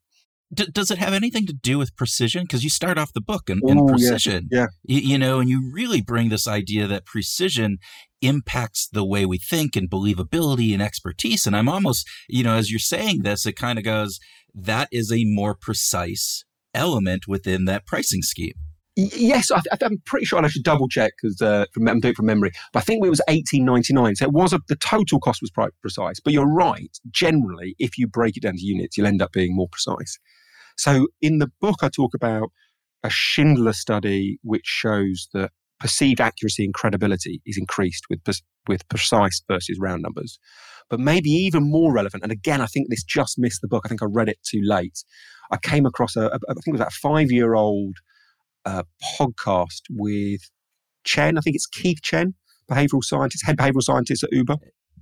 [0.54, 2.44] D- does it have anything to do with precision?
[2.44, 4.96] Because you start off the book in, in precision, yeah, yeah.
[4.98, 7.78] You, you know, and you really bring this idea that precision
[8.22, 11.46] impacts the way we think and believability and expertise.
[11.46, 14.20] And I'm almost, you know, as you're saying this, it kind of goes,
[14.54, 18.54] that is a more precise element within that pricing scheme.
[18.96, 22.26] Yes, I, am pretty sure I should double check because uh, I'm doing it from
[22.26, 22.52] memory.
[22.74, 26.20] But I think it was 18.99, so it was a, the total cost was precise.
[26.20, 26.98] But you're right.
[27.10, 30.20] Generally, if you break it down to units, you'll end up being more precise.
[30.80, 32.52] So in the book, I talk about
[33.04, 38.22] a Schindler study which shows that perceived accuracy and credibility is increased with
[38.66, 40.40] with precise versus round numbers.
[40.90, 43.84] But maybe even more relevant, and again, I think this just missed the book.
[43.86, 45.04] I think I read it too late.
[45.52, 47.98] I came across a, a I think it was a five year old
[48.64, 48.84] uh,
[49.20, 50.42] podcast with
[51.04, 51.38] Chen.
[51.38, 52.36] I think it's Keith Chen,
[52.72, 54.56] behavioral scientist, head behavioral scientist at Uber.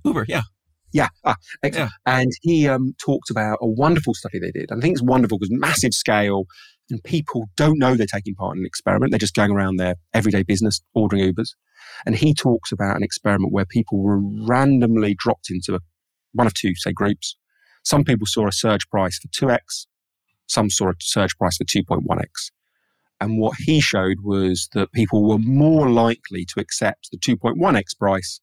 [0.04, 0.42] Uber, yeah.
[0.92, 1.88] Yeah, ah, yeah.
[2.06, 4.70] and he um, talked about a wonderful study they did.
[4.70, 6.44] And I think it's wonderful because massive scale,
[6.90, 9.12] and people don't know they're taking part in an experiment.
[9.12, 11.50] They're just going around their everyday business ordering Ubers.
[12.06, 15.80] And he talks about an experiment where people were randomly dropped into a,
[16.32, 17.36] one of two, say, groups.
[17.84, 19.86] Some people saw a surge price for 2x,
[20.46, 22.50] some saw a surge price for 2.1x.
[23.20, 28.40] And what he showed was that people were more likely to accept the 2.1x price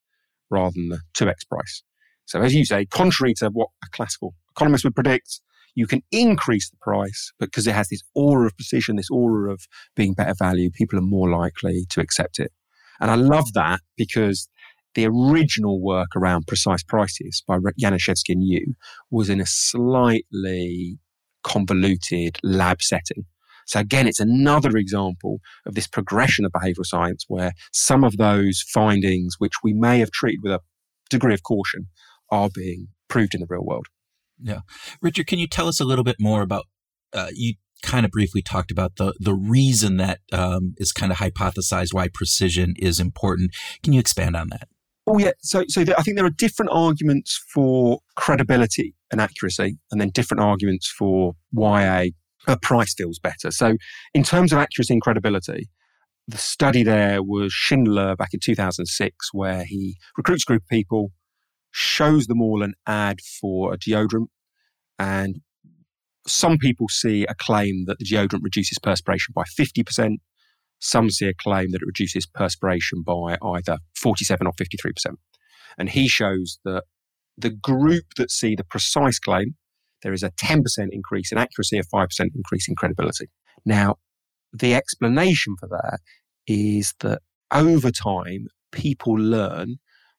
[0.49, 1.83] rather than the 2x price.
[2.25, 5.41] So, as you say, contrary to what a classical economist would predict,
[5.75, 9.67] you can increase the price because it has this aura of precision, this aura of
[9.95, 10.71] being better value.
[10.71, 12.51] People are more likely to accept it.
[12.99, 14.47] And I love that because
[14.95, 18.73] the original work around precise prices by Janiszewski and Uy
[19.11, 20.97] was in a slightly
[21.43, 23.25] convoluted lab setting.
[23.67, 28.63] So again, it's another example of this progression of behavioral science where some of those
[28.73, 30.59] findings, which we may have treated with a
[31.09, 31.87] degree of caution,
[32.31, 33.87] are being proved in the real world.
[34.41, 34.61] Yeah.
[35.01, 36.65] Richard, can you tell us a little bit more about,
[37.13, 41.19] uh, you kind of briefly talked about the, the reason that um, is kind of
[41.19, 43.51] hypothesized why precision is important.
[43.83, 44.67] Can you expand on that?
[45.07, 50.01] Oh yeah, so so I think there are different arguments for credibility and accuracy, and
[50.01, 52.11] then different arguments for why a,
[52.47, 53.51] a price feels better.
[53.51, 53.77] So
[54.15, 55.69] in terms of accuracy and credibility,
[56.27, 61.11] the study there was Schindler back in 2006, where he recruits a group of people,
[61.77, 64.27] shows them all an ad for a deodorant.
[64.97, 65.41] And
[66.25, 70.15] some people see a claim that the deodorant reduces perspiration by 50%.
[70.79, 75.15] Some see a claim that it reduces perspiration by either 47 or 53%.
[75.77, 76.83] And he shows that
[77.37, 79.55] the group that see the precise claim,
[80.01, 80.61] there is a 10%
[80.91, 83.27] increase in accuracy, a 5% increase in credibility.
[83.65, 83.95] Now,
[84.53, 85.99] the explanation for that
[86.47, 87.19] is that
[87.51, 89.75] over time, people learn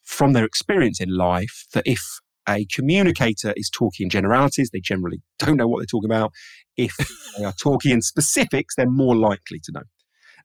[0.07, 2.01] from their experience in life that if
[2.49, 6.33] a communicator is talking in generalities, they generally don't know what they're talking about.
[6.77, 6.95] If
[7.39, 9.83] they are talking in specifics, they're more likely to know.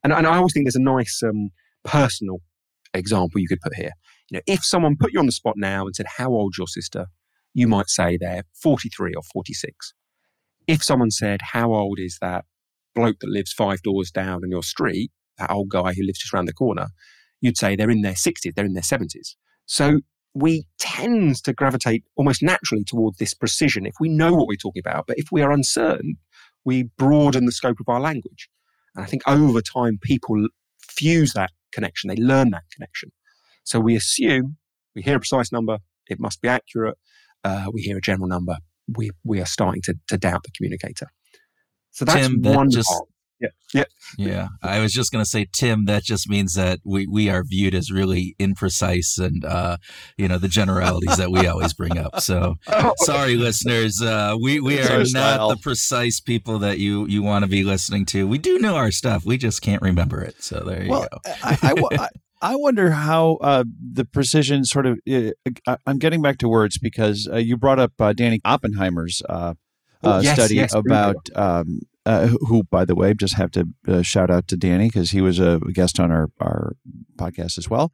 [0.02, 1.50] And, and I always think there's a nice um,
[1.84, 2.38] personal
[2.92, 3.92] example you could put here.
[4.30, 6.68] You know, if someone put you on the spot now and said, "How old's your
[6.68, 7.06] sister?"
[7.54, 9.92] you might say they're 43 or 46.
[10.66, 12.46] If someone said, "How old is that
[12.94, 16.32] bloke that lives five doors down in your street?" that old guy who lives just
[16.32, 16.88] around the corner,
[17.40, 19.34] you'd say they're in their 60s, they're in their 70s.
[19.66, 20.00] So
[20.34, 24.80] we tend to gravitate almost naturally towards this precision if we know what we're talking
[24.84, 25.06] about.
[25.06, 26.16] But if we are uncertain,
[26.64, 28.48] we broaden the scope of our language.
[28.94, 30.48] And I think over time, people
[30.80, 33.10] fuse that connection, they learn that connection.
[33.64, 34.56] So we assume
[34.94, 36.98] we hear a precise number, it must be accurate.
[37.44, 38.58] Uh, we hear a general number,
[38.96, 41.08] we, we are starting to, to doubt the communicator.
[41.90, 43.08] So that's Tim, that one just, part.
[43.42, 43.48] Yeah.
[43.74, 43.84] Yeah.
[44.18, 44.48] Yeah.
[44.62, 47.74] I was just going to say, Tim, that just means that we, we are viewed
[47.74, 49.78] as really imprecise and, uh,
[50.16, 52.20] you know, the generalities that we always bring up.
[52.20, 52.56] So
[52.98, 54.00] sorry, listeners.
[54.00, 55.48] Uh, we, we are not style.
[55.48, 58.26] the precise people that you, you want to be listening to.
[58.26, 59.24] We do know our stuff.
[59.24, 60.42] We just can't remember it.
[60.42, 61.18] So there you well, go.
[61.42, 62.08] I, I, I,
[62.42, 64.98] I wonder how uh, the precision sort of.
[65.08, 69.54] Uh, I'm getting back to words because uh, you brought up uh, Danny Oppenheimer's uh,
[70.02, 74.02] oh, yes, study yes, about um, uh, who, by the way, just have to uh,
[74.02, 76.72] shout out to Danny because he was a guest on our our
[77.16, 77.92] podcast as well.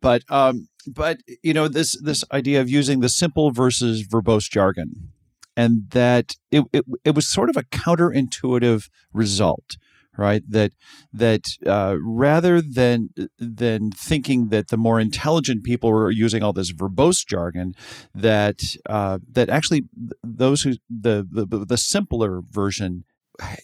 [0.00, 5.10] But um, but you know this this idea of using the simple versus verbose jargon,
[5.56, 9.76] and that it it, it was sort of a counterintuitive result
[10.16, 10.72] right that
[11.12, 16.72] that uh, rather than than thinking that the more intelligent people were using all this
[16.72, 17.72] verbose jargon
[18.14, 19.84] that uh, that actually
[20.22, 23.04] those who the, the the simpler version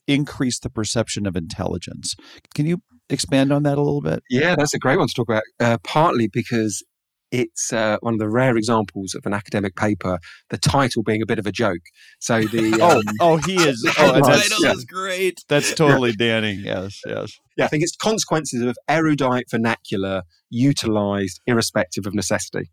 [0.07, 2.15] increase the perception of intelligence.
[2.55, 4.23] Can you expand on that a little bit?
[4.31, 5.43] Yeah, that's a great one to talk about.
[5.61, 6.83] Uh, partly because
[7.31, 10.19] it's uh, one of the rare examples of an academic paper,
[10.51, 11.81] the title being a bit of a joke.
[12.21, 13.85] So the oh, um, oh, he is.
[13.99, 14.73] Oh, the title yeah.
[14.73, 15.45] is great.
[15.49, 16.41] That's totally yeah.
[16.41, 16.53] Danny.
[16.53, 17.33] Yes, yes.
[17.57, 22.71] Yeah, I think it's consequences of erudite vernacular utilized irrespective of necessity.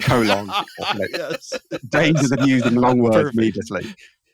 [0.00, 0.50] Colon.
[1.12, 1.52] yes.
[1.88, 3.34] Dangers of using long words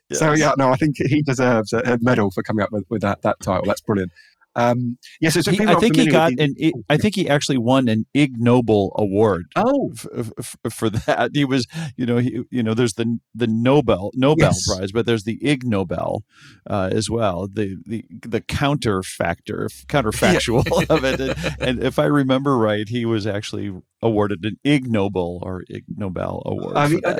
[0.09, 0.37] needlessly.
[0.37, 3.01] So yeah, no, I think he deserves a, a, medal for coming up with, with
[3.01, 3.65] that that title.
[3.65, 4.11] That's brilliant.
[4.55, 6.55] Um, yes, yeah, so, he, I think he got an.
[6.89, 9.45] I think he actually won an Ig Nobel award.
[9.55, 13.47] Oh, f- f- for that he was, you know, he, you know, there's the the
[13.47, 14.67] Nobel Nobel yes.
[14.67, 16.23] Prize, but there's the Ig Nobel
[16.69, 17.47] uh, as well.
[17.47, 20.85] The the the counter factor, counterfactual yeah.
[20.95, 21.19] of it.
[21.19, 25.85] And, and, if I remember right, he was actually awarded an Ig Nobel or Ig
[25.95, 26.75] Nobel award.
[26.75, 27.19] I mean, uh,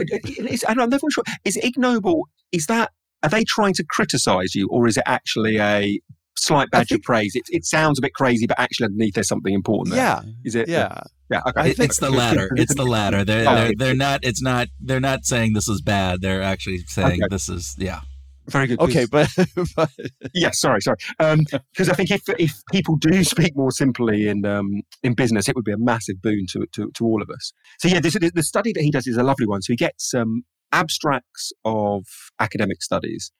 [0.67, 1.23] I'm never sure.
[1.45, 2.23] Is Ig Nobel?
[2.51, 5.99] Is that are they trying to criticize you, or is it actually a
[6.39, 7.35] slight badge think, of praise.
[7.35, 9.95] It, it sounds a bit crazy, but actually underneath there's something important.
[9.95, 10.03] There.
[10.03, 10.67] Yeah, is it?
[10.67, 11.41] Yeah, yeah.
[11.47, 11.71] Okay.
[11.71, 12.49] It, it's the latter.
[12.55, 13.23] It's the latter.
[13.23, 14.21] They're, oh, they're, they're not.
[14.23, 14.67] It's not.
[14.79, 16.21] They're not saying this is bad.
[16.21, 17.27] They're actually saying okay.
[17.29, 18.01] this is yeah.
[18.49, 18.79] Very good.
[18.79, 19.29] Okay, but,
[19.75, 19.91] but
[20.33, 20.97] yeah, sorry, sorry.
[21.17, 25.47] Because um, I think if if people do speak more simply in um, in business,
[25.47, 27.53] it would be a massive boon to to, to all of us.
[27.79, 29.61] So yeah, this, the study that he does is a lovely one.
[29.61, 32.05] So he gets um, abstracts of
[32.39, 33.31] academic studies,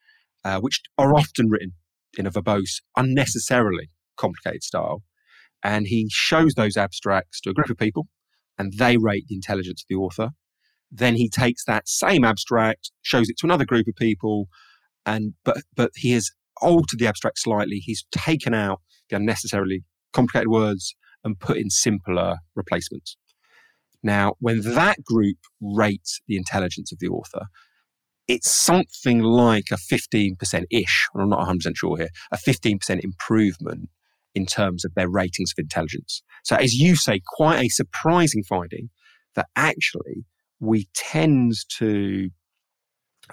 [0.44, 1.74] uh, which are often written
[2.17, 5.04] in a verbose, unnecessarily complicated style.
[5.63, 8.08] And he shows those abstracts to a group of people
[8.60, 10.30] and they rate the intelligence of the author.
[10.91, 14.48] Then he takes that same abstract, shows it to another group of people,
[15.06, 16.30] and but but he has
[16.62, 17.78] altered the abstract slightly.
[17.78, 23.17] He's taken out the unnecessarily complicated words and put in simpler replacements.
[24.02, 27.45] Now, when that group rates the intelligence of the author,
[28.30, 30.38] it's something like a 15%
[30.70, 33.89] ish, I'm not 100% sure here, a 15% improvement
[34.36, 36.22] in terms of their ratings of intelligence.
[36.44, 38.92] So, as you say, quite a surprising finding
[39.34, 40.26] that actually
[40.60, 42.30] we tend to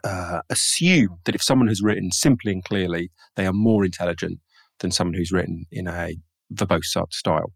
[0.02, 4.40] uh, assume that if someone has written simply and clearly, they are more intelligent
[4.78, 6.14] than someone who's written in a
[6.54, 7.52] verbose style.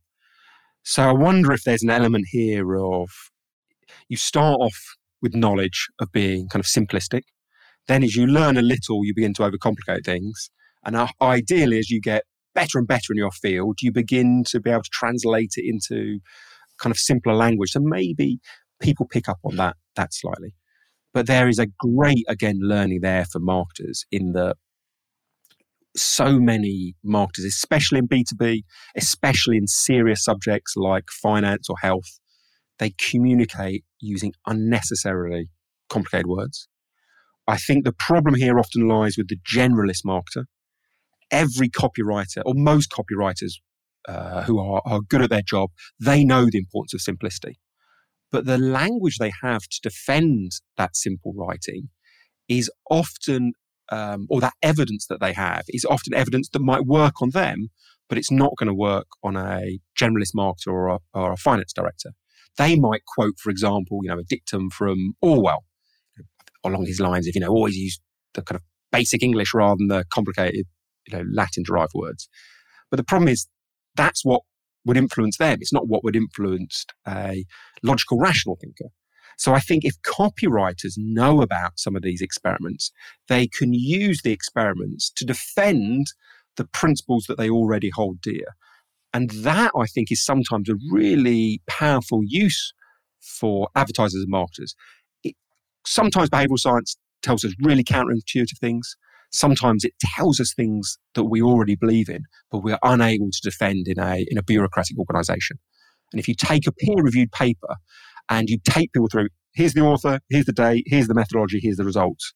[0.82, 3.08] So, I wonder if there's an element here of
[4.10, 7.22] you start off with knowledge of being kind of simplistic.
[7.88, 10.50] Then, as you learn a little, you begin to overcomplicate things.
[10.84, 14.60] And uh, ideally, as you get better and better in your field, you begin to
[14.60, 16.20] be able to translate it into
[16.78, 17.70] kind of simpler language.
[17.70, 18.38] So maybe
[18.80, 20.54] people pick up on that that slightly.
[21.12, 24.56] But there is a great, again, learning there for marketers in that
[25.96, 28.60] so many marketers, especially in B2B,
[28.96, 32.20] especially in serious subjects like finance or health,
[32.80, 35.50] they communicate using unnecessarily
[35.88, 36.66] complicated words.
[37.46, 40.46] I think the problem here often lies with the generalist marketer.
[41.30, 43.52] Every copywriter, or most copywriters
[44.08, 47.60] uh, who are, are good at their job, they know the importance of simplicity.
[48.32, 51.90] But the language they have to defend that simple writing
[52.48, 53.52] is often,
[53.90, 57.68] um, or that evidence that they have is often evidence that might work on them,
[58.08, 61.72] but it's not going to work on a generalist marketer or a, or a finance
[61.72, 62.12] director.
[62.58, 65.64] They might quote, for example, you know, a dictum from Orwell
[66.64, 68.00] along these lines of, you know, always use
[68.34, 70.66] the kind of basic English rather than the complicated,
[71.06, 72.28] you know, Latin derived words.
[72.90, 73.46] But the problem is
[73.96, 74.42] that's what
[74.84, 75.58] would influence them.
[75.60, 77.44] It's not what would influence a
[77.82, 78.90] logical, rational thinker.
[79.38, 82.92] So I think if copywriters know about some of these experiments,
[83.28, 86.08] they can use the experiments to defend
[86.56, 88.54] the principles that they already hold dear.
[89.12, 92.72] And that, I think, is sometimes a really powerful use
[93.20, 94.74] for advertisers and marketers.
[95.24, 95.34] It,
[95.86, 98.96] sometimes behavioral science tells us really counterintuitive things.
[99.32, 103.86] Sometimes it tells us things that we already believe in, but we're unable to defend
[103.86, 105.58] in a, in a bureaucratic organization.
[106.12, 107.76] And if you take a peer reviewed paper
[108.28, 111.76] and you take people through, here's the author, here's the date, here's the methodology, here's
[111.76, 112.32] the results,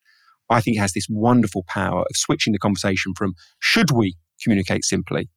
[0.51, 4.85] I think it has this wonderful power of switching the conversation from should we communicate
[4.85, 5.31] simply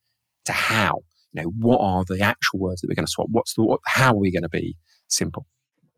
[0.45, 0.99] to how
[1.37, 3.27] you know, what are the actual words that we're going to swap?
[3.31, 4.75] What's the, what, how are we going to be
[5.07, 5.45] simple?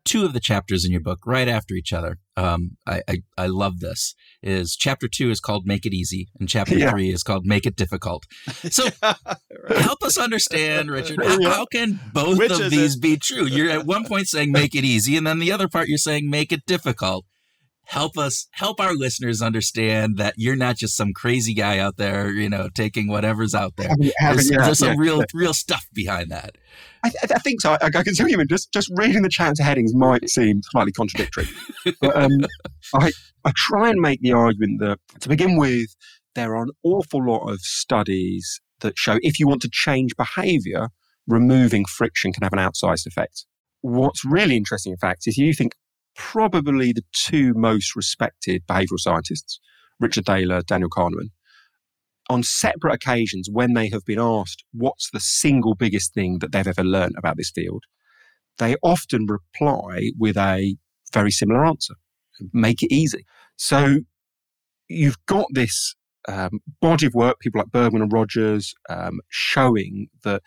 [0.04, 2.16] Two of the chapters in your book, right after each other.
[2.36, 4.14] Um, I, I, I love this.
[4.42, 6.90] Is chapter two is called "Make It Easy" and chapter yeah.
[6.90, 8.24] three is called "Make It Difficult."
[8.70, 9.16] So, right.
[9.76, 11.22] help us understand, Richard.
[11.24, 13.02] How, how can both Which of these it?
[13.02, 13.44] be true?
[13.44, 16.30] You're at one point saying "Make it easy," and then the other part you're saying
[16.30, 17.26] "Make it difficult."
[17.84, 22.30] Help us help our listeners understand that you're not just some crazy guy out there
[22.30, 23.90] you know taking whatever's out there.
[23.98, 25.24] There's, yeah, there's some yeah, real yeah.
[25.34, 26.56] real stuff behind that.
[27.04, 27.72] I, I think so.
[27.72, 31.48] I, I, can tell you just just reading the chapter headings might seem slightly contradictory.
[32.00, 32.44] But um,
[32.94, 33.10] I,
[33.44, 35.96] I try and make the argument that to begin with
[36.34, 40.88] there are an awful lot of studies that show if you want to change behavior
[41.26, 43.46] removing friction can have an outsized effect.
[43.82, 45.72] What's really interesting in fact is you think
[46.16, 49.60] probably the two most respected behavioral scientists,
[49.98, 51.30] Richard Thaler, Daniel Kahneman,
[52.28, 56.66] on separate occasions when they have been asked what's the single biggest thing that they've
[56.66, 57.84] ever learned about this field,
[58.58, 60.76] they often reply with a
[61.12, 61.94] very similar answer
[62.52, 63.24] make it easy.
[63.56, 63.98] So
[64.88, 65.94] you've got this
[66.28, 70.42] um, body of work, people like Bergman and Rogers, um, showing that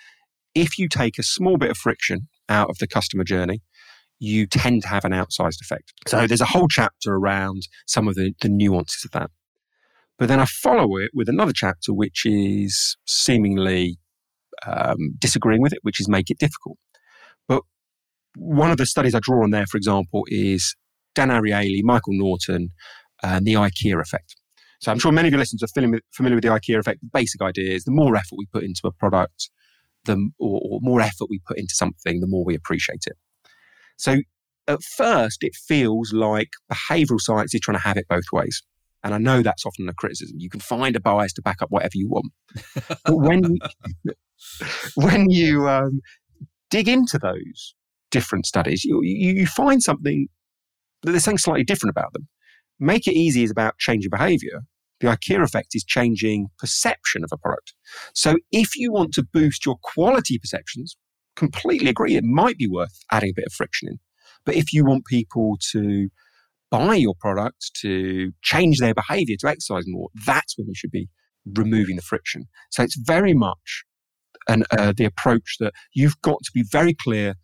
[0.55, 3.61] if you take a small bit of friction out of the customer journey,
[4.23, 5.91] you tend to have an outsized effect.
[6.07, 9.29] So there's a whole chapter around some of the, the nuances of that.
[10.17, 13.97] But then I follow it with another chapter, which is seemingly
[14.65, 16.77] um, disagreeing with it, which is make it difficult.
[17.49, 17.63] But
[18.37, 20.73] one of the studies I draw on there, for example, is
[21.15, 22.69] Dan Ariely, Michael Norton,
[23.21, 24.37] and the IKEA effect.
[24.79, 27.01] So I'm sure many of your listeners are familiar with the IKEA effect.
[27.01, 29.49] The basic idea is the more effort we put into a product,
[30.05, 33.17] the or, or more effort we put into something, the more we appreciate it.
[33.97, 34.17] So
[34.67, 38.63] at first, it feels like behavioral science is trying to have it both ways.
[39.03, 40.37] And I know that's often a criticism.
[40.39, 42.31] You can find a bias to back up whatever you want.
[43.05, 43.43] but when
[44.03, 44.13] you,
[44.95, 45.99] when you um,
[46.69, 47.75] dig into those
[48.11, 50.27] different studies, you, you, find something
[51.01, 52.27] that there's something slightly different about them.
[52.79, 54.61] Make it easy is about changing behavior.
[55.01, 57.73] The IKEA effect is changing perception of a product.
[58.13, 60.95] So if you want to boost your quality perceptions,
[61.35, 63.99] completely agree, it might be worth adding a bit of friction in.
[64.45, 66.09] But if you want people to
[66.69, 71.07] buy your product, to change their behavior, to exercise more, that's when you should be
[71.55, 72.45] removing the friction.
[72.71, 73.83] So it's very much
[74.47, 77.35] an, uh, the approach that you've got to be very clear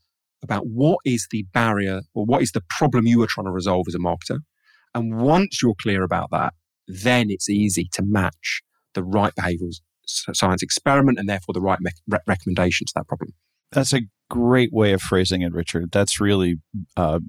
[0.42, 3.86] about what is the barrier or what is the problem you are trying to resolve
[3.88, 4.40] as a marketer.
[4.96, 6.54] And once you're clear about that,
[6.88, 8.62] then it's easy to match
[8.94, 9.74] the right behavioral
[10.06, 13.34] science experiment and therefore the right me- re- recommendation to that problem.
[13.72, 15.91] That's a great way of phrasing it, Richard.
[15.91, 16.57] That's really
[16.95, 17.20] uh,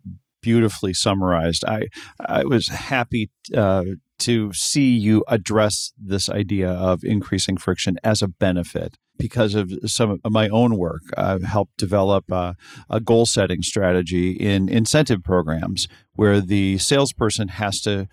[0.43, 1.64] beautifully summarized.
[1.64, 1.88] I
[2.20, 3.84] I was happy uh,
[4.20, 10.18] to see you address this idea of increasing friction as a benefit because of some
[10.24, 11.03] of my own work.
[11.16, 12.57] I've helped develop a,
[12.88, 18.09] a goal setting strategy in incentive programs where the salesperson has to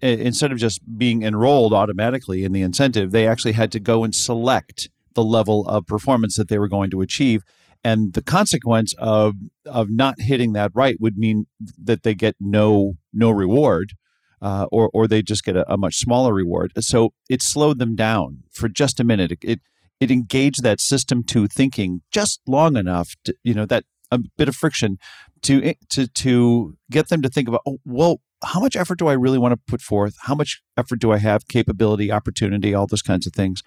[0.00, 4.14] instead of just being enrolled automatically in the incentive, they actually had to go and
[4.14, 7.44] select the level of performance that they were going to achieve.
[7.84, 9.34] And the consequence of
[9.66, 11.46] of not hitting that right would mean
[11.82, 13.94] that they get no no reward,
[14.40, 16.72] uh, or or they just get a, a, much smaller reward.
[16.78, 19.32] So it slowed them down for just a minute.
[19.42, 19.60] It,
[20.00, 24.48] it engaged that system to thinking just long enough to you know that a bit
[24.48, 24.98] of friction
[25.42, 29.12] to to to get them to think about oh well how much effort do I
[29.12, 30.16] really want to put forth?
[30.22, 31.46] How much effort do I have?
[31.46, 33.62] Capability, opportunity, all those kinds of things,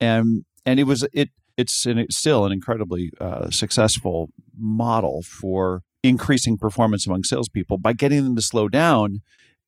[0.00, 5.82] and and it was it it's, an, it's still an incredibly uh, successful model for
[6.02, 9.20] increasing performance among salespeople by getting them to slow down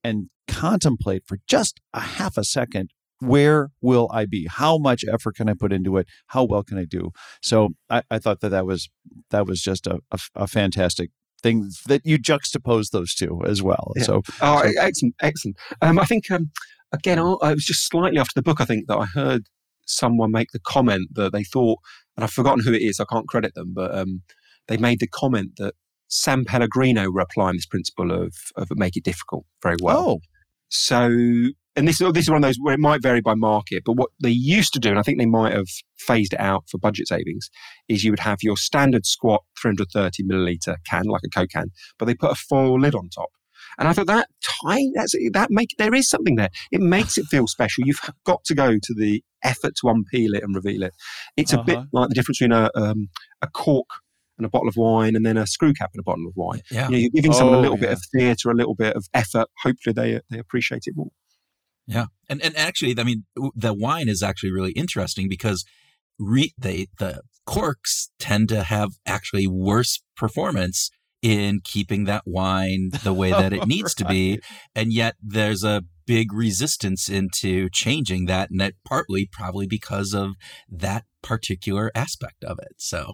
[0.02, 2.90] and contemplate for just a half a second
[3.22, 4.48] where will I be?
[4.50, 6.08] How much effort can I put into it?
[6.28, 7.12] How well can I do?
[7.40, 8.90] So I, I thought that that was
[9.30, 11.10] that was just a, a, a fantastic
[11.42, 13.92] thing that you juxtapose those two as well.
[13.96, 14.02] Yeah.
[14.02, 14.72] So, oh, so.
[14.80, 15.56] excellent, excellent.
[15.80, 16.50] Um, I think um,
[16.92, 18.60] again, I, I was just slightly after the book.
[18.60, 19.46] I think that I heard
[19.86, 21.78] someone make the comment that they thought,
[22.16, 23.00] and I've forgotten who it is.
[23.00, 24.22] I can't credit them, but um,
[24.68, 25.74] they made the comment that
[26.08, 30.08] San Pellegrino were applying this principle of of make it difficult very well.
[30.08, 30.20] Oh.
[30.68, 33.96] So and this, this is one of those where it might vary by market, but
[33.96, 35.68] what they used to do, and I think they might have
[35.98, 37.48] phased it out for budget savings,
[37.88, 42.04] is you would have your standard squat 330 milliliter can, like a Coke can, but
[42.04, 43.30] they put a foil lid on top.
[43.78, 44.28] And I thought that
[44.62, 46.50] time, that's, that make, there is something there.
[46.70, 47.84] It makes it feel special.
[47.86, 50.94] You've got to go to the effort to unpeel it and reveal it.
[51.36, 51.62] It's uh-huh.
[51.62, 51.86] a bit uh-huh.
[51.92, 53.08] like the difference between a, um,
[53.40, 53.88] a cork
[54.38, 56.60] and a bottle of wine and then a screw cap and a bottle of wine.
[56.70, 56.88] Yeah.
[56.88, 57.86] You are giving oh, someone a oh, little yeah.
[57.86, 59.48] bit of theatre, a little bit of effort.
[59.62, 61.10] Hopefully they, they appreciate it more.
[61.86, 63.24] Yeah, and and actually, I mean,
[63.56, 65.64] the wine is actually really interesting because
[66.18, 70.90] re- they the corks tend to have actually worse performance
[71.22, 73.96] in keeping that wine the way that it needs right.
[73.96, 74.40] to be,
[74.74, 80.34] and yet there's a big resistance into changing that, and that partly probably because of
[80.68, 82.74] that particular aspect of it.
[82.76, 83.12] So,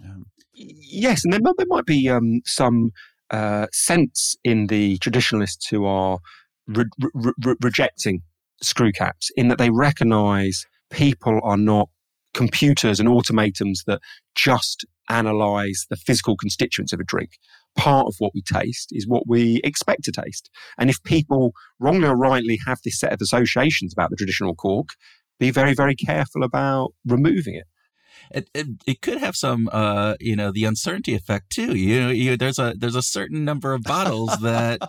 [0.53, 2.91] yes, and there, there might be um, some
[3.29, 6.19] uh, sense in the traditionalists who are
[6.67, 8.21] re- re- rejecting
[8.61, 11.89] screw caps in that they recognize people are not
[12.33, 13.99] computers and automatons that
[14.35, 17.31] just analyze the physical constituents of a drink.
[17.77, 20.49] Part of what we taste is what we expect to taste.
[20.77, 21.09] And if hmm.
[21.09, 24.89] people wrongly or rightly have this set of associations about the traditional cork,
[25.39, 27.65] be very, very careful about removing it
[28.31, 31.75] it, it, it could have some uh you know the uncertainty effect too.
[31.75, 34.81] You know you, there's a there's a certain number of bottles that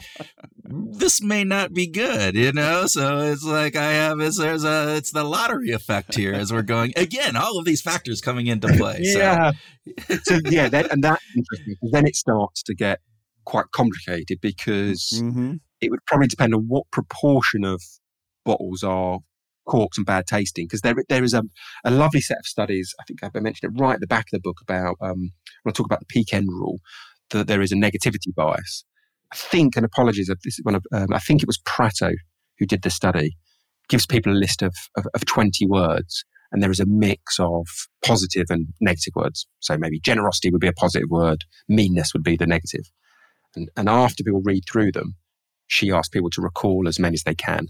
[0.65, 2.87] this may not be good you know?
[2.87, 6.63] So it's like i have is there's a it's the lottery effect here as we're
[6.63, 9.53] going again all of these factors coming into play yeah.
[10.09, 13.01] So, so yeah that, and that's interesting then it starts to get
[13.45, 15.55] quite complicated because mm-hmm.
[15.81, 17.83] it would probably depend on what proportion of
[18.45, 19.21] bottles are
[19.67, 21.43] corks and bad tasting because there there is a,
[21.85, 22.95] a lovely set of studies.
[23.01, 25.31] I think I mentioned it right at the back of the book about um,
[25.63, 26.79] when I talk about the peak end rule
[27.31, 28.85] that there is a negativity bias.
[29.33, 32.13] I think, and apologies this is one of um, I think it was Pratto
[32.59, 33.37] who did the study,
[33.89, 37.67] gives people a list of, of, of 20 words and there is a mix of
[38.05, 39.47] positive and negative words.
[39.61, 42.91] So maybe generosity would be a positive word, meanness would be the negative.
[43.55, 45.15] And, and after people read through them,
[45.67, 47.69] she asked people to recall as many as they can.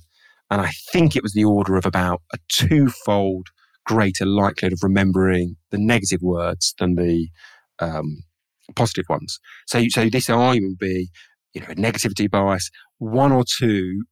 [0.50, 3.48] And I think it was the order of about a twofold
[3.86, 7.28] greater likelihood of remembering the negative words than the
[7.78, 8.24] um,
[8.76, 9.38] positive ones.
[9.66, 11.10] So, so this argument would be,
[11.54, 14.04] you know, a negativity bias, one or two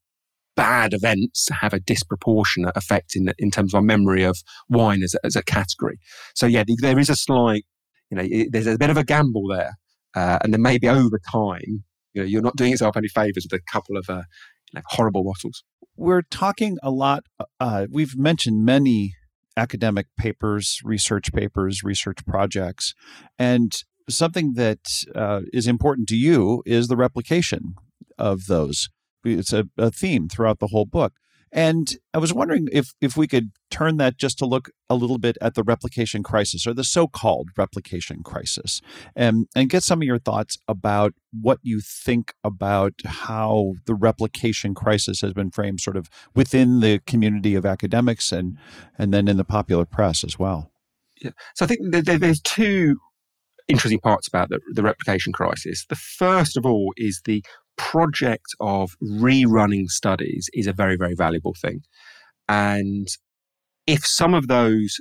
[0.57, 5.15] bad events have a disproportionate effect in, in terms of our memory of wine as
[5.15, 5.99] a, as a category.
[6.35, 7.65] So yeah, there is a slight,
[8.11, 9.79] you know, there's a bit of a gamble there.
[10.17, 13.61] Uh, and then maybe over time, you know, you're not doing yourself any favors with
[13.61, 14.23] a couple of uh,
[14.73, 15.63] you know, horrible bottles.
[16.01, 17.25] We're talking a lot.
[17.59, 19.15] Uh, we've mentioned many
[19.57, 22.95] academic papers, research papers, research projects,
[23.37, 23.73] and
[24.09, 24.79] something that
[25.13, 27.75] uh, is important to you is the replication
[28.17, 28.89] of those.
[29.25, 31.15] It's a, a theme throughout the whole book.
[31.53, 35.19] And I was wondering if if we could turn that just to look a little
[35.19, 38.81] bit at the replication crisis or the so-called replication crisis,
[39.17, 44.75] and and get some of your thoughts about what you think about how the replication
[44.75, 48.57] crisis has been framed, sort of within the community of academics and
[48.99, 50.71] and then in the popular press as well.
[51.21, 51.31] Yeah.
[51.55, 52.97] So I think there's two
[53.69, 55.85] interesting parts about the, the replication crisis.
[55.89, 57.45] The first of all is the
[57.79, 61.81] project of rerunning studies is a very, very valuable thing.
[62.49, 63.09] And
[63.87, 64.99] if some of those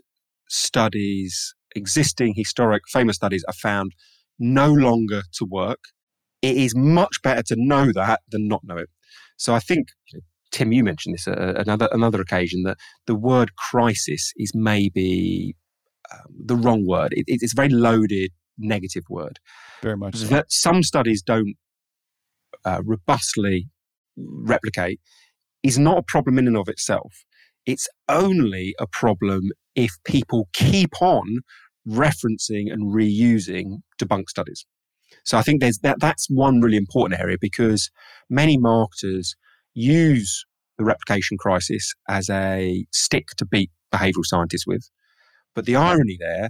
[0.48, 3.94] studies, existing historic famous studies, are found
[4.40, 5.80] no longer to work,
[6.42, 8.90] it is much better to know that than not know it.
[9.38, 9.90] So I think,
[10.52, 15.56] Tim, you mentioned this at another another occasion that the word crisis is maybe
[16.12, 17.14] um, the wrong word.
[17.14, 19.40] It, it's a very loaded negative word.
[19.82, 20.16] Very much.
[20.16, 20.28] So.
[20.28, 21.56] That some studies don't
[22.68, 23.70] uh, robustly
[24.18, 25.00] replicate
[25.64, 27.26] is not a problem in and of itself.
[27.66, 31.40] It's only a problem if people keep on
[31.88, 34.66] referencing and reusing debunked studies.
[35.26, 37.90] So I think there's that that's one really important area because
[38.30, 39.36] many marketers
[39.74, 40.46] use
[40.78, 44.90] the replication crisis as a stick to beat behavioral scientists with.
[45.56, 46.50] But the irony there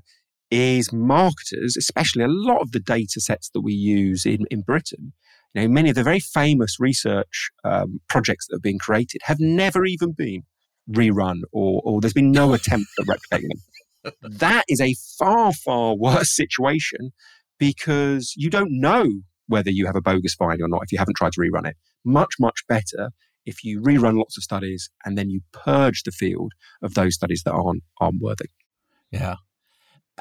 [0.50, 5.14] is marketers, especially a lot of the data sets that we use in, in Britain,
[5.54, 9.40] you know, many of the very famous research um, projects that have been created have
[9.40, 10.44] never even been
[10.90, 14.14] rerun or, or there's been no attempt at replicating them.
[14.22, 17.12] That is a far, far worse situation
[17.60, 21.18] because you don't know whether you have a bogus finding or not if you haven't
[21.18, 21.76] tried to rerun it.
[22.06, 23.10] Much, much better
[23.46, 27.44] if you rerun lots of studies and then you purge the field of those studies
[27.44, 28.50] that aren't, aren't worthy.
[29.12, 29.36] Yeah.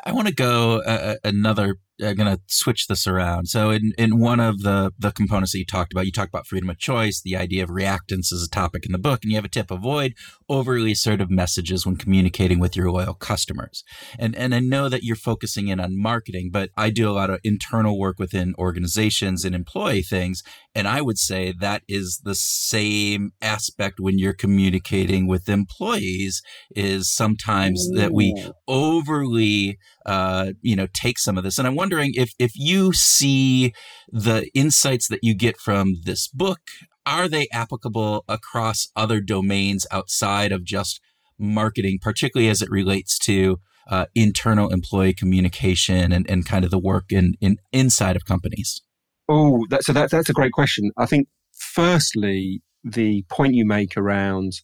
[0.05, 3.47] I want to go uh, uh another I'm going to switch this around.
[3.47, 6.47] So in, in one of the, the components that you talked about, you talked about
[6.47, 9.37] freedom of choice, the idea of reactance is a topic in the book, and you
[9.37, 10.15] have a tip, avoid
[10.49, 13.83] overly assertive messages when communicating with your loyal customers.
[14.19, 17.31] And, and I know that you're focusing in on marketing, but I do a lot
[17.31, 20.43] of internal work within organizations and employee things.
[20.75, 26.43] And I would say that is the same aspect when you're communicating with employees
[26.75, 28.35] is sometimes that we
[28.69, 31.59] overly, uh, you know, take some of this.
[31.59, 33.73] And I want wondering if if you see
[34.11, 36.59] the insights that you get from this book
[37.07, 41.01] are they applicable across other domains outside of just
[41.39, 46.79] marketing, particularly as it relates to uh, internal employee communication and, and kind of the
[46.81, 48.83] work in, in inside of companies?
[49.29, 50.91] Oh, that, so that, that's a great question.
[50.99, 54.55] I think, firstly, the point you make around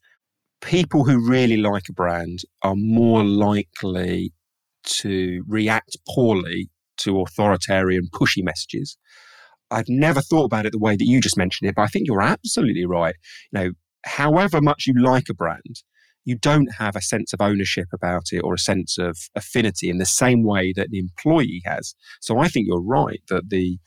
[0.61, 4.33] people who really like a brand are more likely
[4.85, 6.69] to react poorly
[6.99, 8.97] to authoritarian, pushy messages.
[9.71, 12.07] I've never thought about it the way that you just mentioned it, but I think
[12.07, 13.15] you're absolutely right.
[13.53, 13.71] You know,
[14.05, 15.83] however much you like a brand,
[16.25, 19.99] you don't have a sense of ownership about it or a sense of affinity in
[19.99, 21.95] the same way that the employee has.
[22.21, 23.79] So I think you're right that the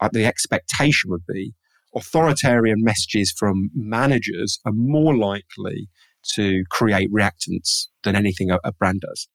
[0.00, 1.52] uh, the expectation would be
[1.94, 5.88] authoritarian messages from managers are more likely
[6.34, 9.28] to create reactance than anything a, a brand does.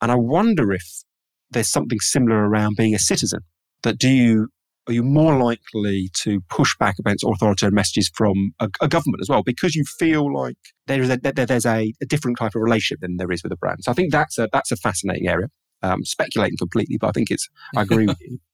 [0.00, 1.04] And I wonder if
[1.50, 3.40] there's something similar around being a citizen.
[3.82, 4.48] That do you
[4.86, 9.30] are you more likely to push back against authoritarian messages from a, a government as
[9.30, 12.60] well because you feel like there is a, there, there's a, a, different type of
[12.60, 13.78] relationship than there is with a brand.
[13.80, 15.48] So I think that's a that's a fascinating area.
[15.82, 18.38] Um, speculating completely, but I think it's I agree with you.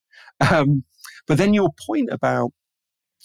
[0.51, 0.85] Um,
[1.27, 2.53] but then your point about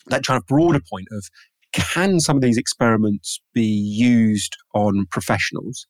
[0.08, 1.30] that kind of broader point of
[1.72, 5.88] can some of these experiments be used on professionals?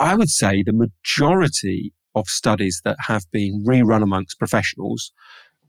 [0.00, 5.12] I would say the majority of studies that have been rerun amongst professionals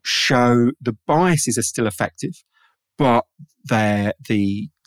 [0.04, 2.44] show the biases are still effective,
[2.98, 3.26] but
[3.68, 4.14] the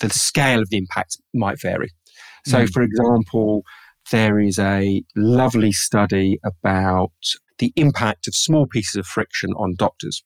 [0.00, 1.90] the scale of the impact might vary.
[2.46, 2.72] So, mm.
[2.72, 3.62] for example,
[4.10, 7.12] there is a lovely study about
[7.58, 10.22] the impact of small pieces of friction on doctors.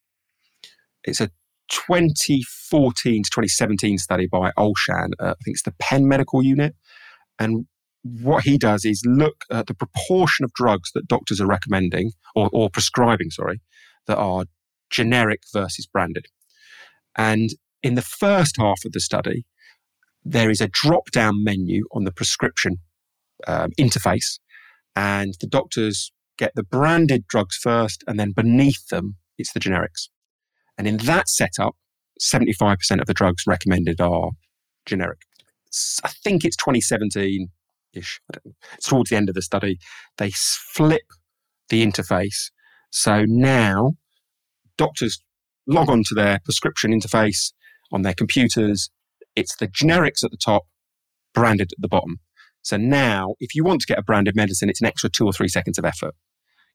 [1.05, 1.31] It's a
[1.71, 5.13] 2014 to 2017 study by Olshan.
[5.19, 6.75] Uh, I think it's the Penn Medical Unit.
[7.39, 7.67] And
[8.03, 12.51] what he does is look at the proportion of drugs that doctors are recommending or,
[12.53, 13.61] or prescribing, sorry,
[14.07, 14.45] that are
[14.91, 16.27] generic versus branded.
[17.17, 17.51] And
[17.83, 19.45] in the first half of the study,
[20.25, 22.79] there is a drop down menu on the prescription
[23.47, 24.39] um, interface,
[24.95, 30.09] and the doctors get the branded drugs first, and then beneath them, it's the generics.
[30.79, 31.75] And in that setup,
[32.21, 34.31] 75% of the drugs recommended are
[34.87, 35.23] generic.
[36.05, 37.49] I think it's 2017
[37.95, 38.21] ish.
[38.85, 39.79] Towards the end of the study,
[40.19, 41.03] they flip
[41.69, 42.51] the interface.
[42.91, 43.93] So now
[44.77, 45.23] doctors
[45.67, 47.53] log on to their prescription interface
[47.93, 48.91] on their computers.
[49.37, 50.65] It's the generics at the top,
[51.35, 52.19] branded at the bottom.
[52.63, 55.33] So now, if you want to get a branded medicine, it's an extra two or
[55.33, 56.15] three seconds of effort.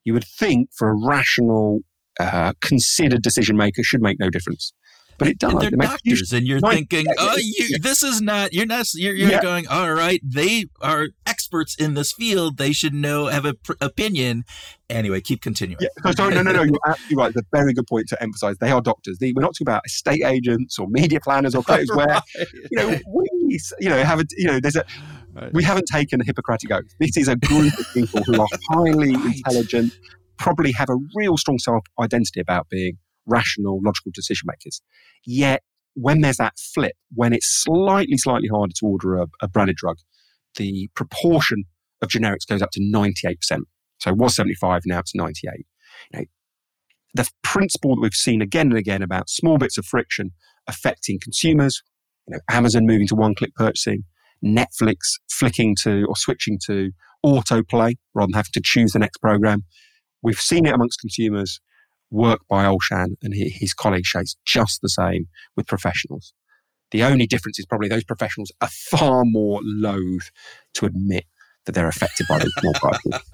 [0.03, 1.81] You would think for a rational,
[2.19, 4.73] uh, considered decision maker should make no difference
[5.17, 5.53] but it does.
[5.53, 8.53] And they're doctors, and you're thinking, oh, you, this is not.
[8.53, 8.87] You're not.
[8.93, 9.41] You're, you're yeah.
[9.41, 9.67] going.
[9.67, 12.57] All right, they are experts in this field.
[12.57, 14.43] They should know, have an pr- opinion.
[14.89, 15.77] Anyway, keep continuing.
[15.81, 16.11] Yeah.
[16.11, 16.63] sorry, no, no, no.
[16.63, 17.29] You're absolutely right.
[17.29, 18.57] It's a very good point to emphasize.
[18.59, 19.17] They are doctors.
[19.19, 22.07] we're not talking about estate agents or media planners or clothes right.
[22.07, 22.21] where
[22.71, 24.85] you know we, you know, have a, you know, there's a.
[25.33, 25.53] Right.
[25.53, 26.85] We haven't taken a Hippocratic oath.
[26.99, 29.35] This is a group of people who are highly right.
[29.35, 29.95] intelligent,
[30.37, 32.97] probably have a real strong self identity about being
[33.27, 34.81] rational, logical decision makers.
[35.25, 35.63] Yet,
[35.93, 39.97] when there's that flip, when it's slightly, slightly harder to order a, a branded drug,
[40.55, 41.63] the proportion
[42.01, 43.35] of generics goes up to 98%.
[43.99, 45.65] So it was 75, now it's 98.
[46.11, 46.25] You know,
[47.15, 50.31] the principle that we've seen again and again about small bits of friction
[50.67, 51.81] affecting consumers,
[52.27, 54.03] you know, Amazon moving to one-click purchasing,
[54.45, 54.97] Netflix
[55.31, 56.91] flicking to or switching to
[57.25, 59.63] autoplay rather than having to choose the next program.
[60.21, 61.59] We've seen it amongst consumers
[62.09, 66.33] work by Olshan and his colleagues shows just the same with professionals.
[66.91, 70.31] The only difference is probably those professionals are far more loath
[70.75, 71.25] to admit
[71.65, 73.21] that they're affected by those small particles.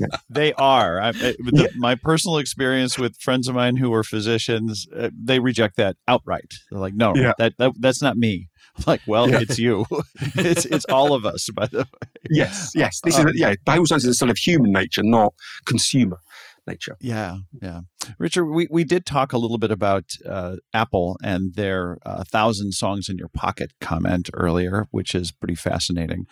[0.00, 0.06] Yeah.
[0.28, 1.00] They are.
[1.00, 1.66] I, the, yeah.
[1.76, 6.52] My personal experience with friends of mine who are physicians, uh, they reject that outright.
[6.68, 7.32] They're like, "No, yeah.
[7.38, 9.86] that, that that's not me." I'm like, well, it's you.
[10.34, 11.48] it's it's all of us.
[11.54, 12.08] By the way.
[12.28, 13.00] Yes, yes.
[13.04, 13.54] This um, is yeah.
[13.64, 15.32] Behavioral science is a sort of human nature, not
[15.64, 16.18] consumer
[16.66, 16.96] nature.
[17.00, 17.80] Yeah, yeah.
[18.18, 22.72] Richard, we, we did talk a little bit about uh, Apple and their uh, thousand
[22.72, 26.26] songs in your pocket comment earlier, which is pretty fascinating.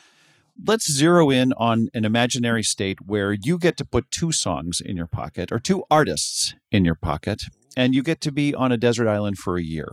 [0.66, 4.96] Let's zero in on an imaginary state where you get to put two songs in
[4.96, 7.44] your pocket or two artists in your pocket,
[7.76, 9.88] and you get to be on a desert island for a year.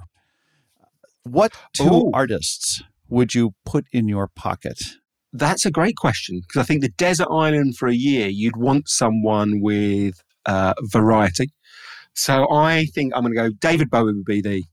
[1.23, 2.11] What two Ooh.
[2.13, 4.79] artists would you put in your pocket?
[5.31, 8.89] That's a great question because I think the desert island for a year, you'd want
[8.89, 11.51] someone with uh, variety.
[12.15, 13.49] So I think I'm going to go.
[13.59, 14.63] David Bowie would be the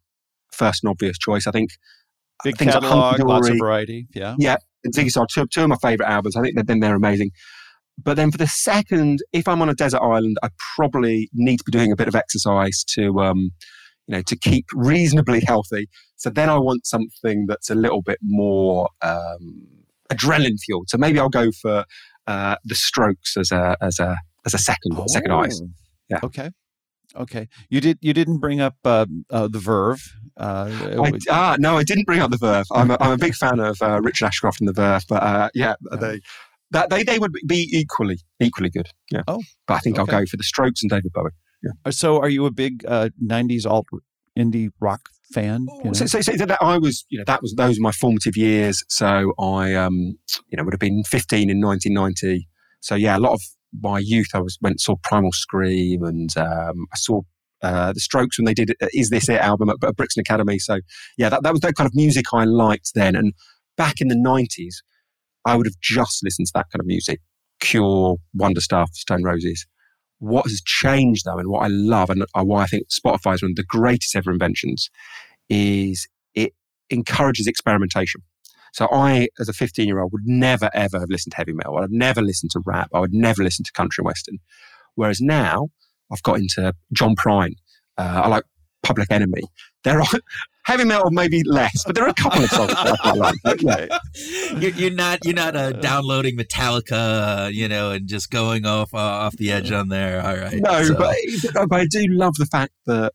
[0.52, 1.46] first and obvious choice.
[1.46, 1.70] I think
[2.42, 4.06] big catalog, like lots of variety.
[4.14, 4.56] Yeah, yeah.
[4.84, 6.36] And Ziggy Star, two, two of my favorite albums.
[6.36, 7.30] I think they've been they're amazing.
[8.02, 11.64] But then for the second, if I'm on a desert island, I probably need to
[11.64, 13.50] be doing a bit of exercise to, um,
[14.06, 15.88] you know, to keep reasonably healthy.
[16.16, 19.66] So then I want something that's a little bit more um,
[20.12, 20.88] adrenaline fueled.
[20.90, 21.84] So maybe I'll go for
[22.26, 24.16] uh, the Strokes as a as a
[24.46, 25.04] as a second oh.
[25.08, 25.60] second eyes.
[26.08, 26.20] Yeah.
[26.22, 26.50] Okay.
[27.14, 27.48] Okay.
[27.68, 27.98] You did.
[28.00, 30.02] You didn't bring up uh, uh, the Verve.
[30.36, 30.70] Uh,
[31.02, 32.66] I, ah, no, I didn't bring up the Verve.
[32.72, 35.48] I'm a, I'm a big fan of uh, Richard Ashcroft and the Verve, but uh,
[35.54, 36.20] yeah, they
[36.70, 38.88] that they they would be equally equally good.
[39.10, 39.22] Yeah.
[39.28, 40.12] Oh, but I think okay.
[40.12, 41.30] I'll go for the Strokes and David Bowie.
[41.62, 41.72] Yeah.
[41.84, 43.86] Uh, so, are you a big '90s alt
[44.38, 45.00] indie rock
[45.32, 45.66] fan?
[45.78, 45.92] You know?
[45.92, 48.84] so, so, so, that I was, you know, that was those were my formative years.
[48.88, 50.18] So I, um,
[50.48, 52.46] you know, would have been 15 in 1990.
[52.80, 53.40] So yeah, a lot of
[53.72, 57.22] my youth, I was went saw Primal Scream and um, I saw
[57.62, 60.58] uh, the Strokes when they did uh, "Is This It" album at, at Brixton Academy.
[60.58, 60.80] So
[61.16, 63.16] yeah, that, that was that kind of music I liked then.
[63.16, 63.32] And
[63.76, 64.82] back in the nineties,
[65.46, 67.20] I would have just listened to that kind of music:
[67.60, 69.66] Cure, Wonder Stuff, Stone Roses.
[70.18, 73.52] What has changed though, and what I love, and why I think Spotify is one
[73.52, 74.88] of the greatest ever inventions,
[75.48, 76.52] is it
[76.90, 78.22] encourages experimentation.
[78.76, 81.78] So I, as a 15 year old, would never, ever have listened to heavy metal.
[81.78, 82.90] I'd never listened to rap.
[82.92, 84.38] I would never listen to country and western.
[84.96, 85.68] Whereas now
[86.12, 87.54] I've got into John Prine.
[87.96, 88.44] Uh, I like
[88.82, 89.42] Public Enemy.
[89.82, 90.06] There are
[90.66, 93.36] Heavy metal, maybe less, but there are a couple of songs that I like.
[93.60, 93.86] Yeah.
[94.58, 98.96] You're, you're not you're not uh, downloading Metallica, you know, and just going off uh,
[98.98, 100.20] off the edge on there.
[100.26, 100.60] All right.
[100.60, 101.14] No, So- but,
[101.68, 103.12] but I do love the fact that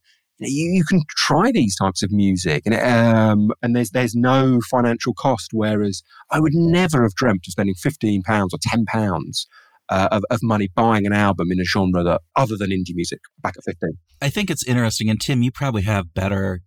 [0.50, 5.14] you, you, can try these types of music, and um, and there's there's no financial
[5.14, 5.50] cost.
[5.54, 9.48] Whereas I would never have dreamt of spending fifteen pounds or ten pounds
[9.90, 13.20] uh, of, of money buying an album in a genre that other than indie music
[13.42, 13.98] back at fifteen.
[14.22, 16.62] I think it's interesting, and Tim, you probably have better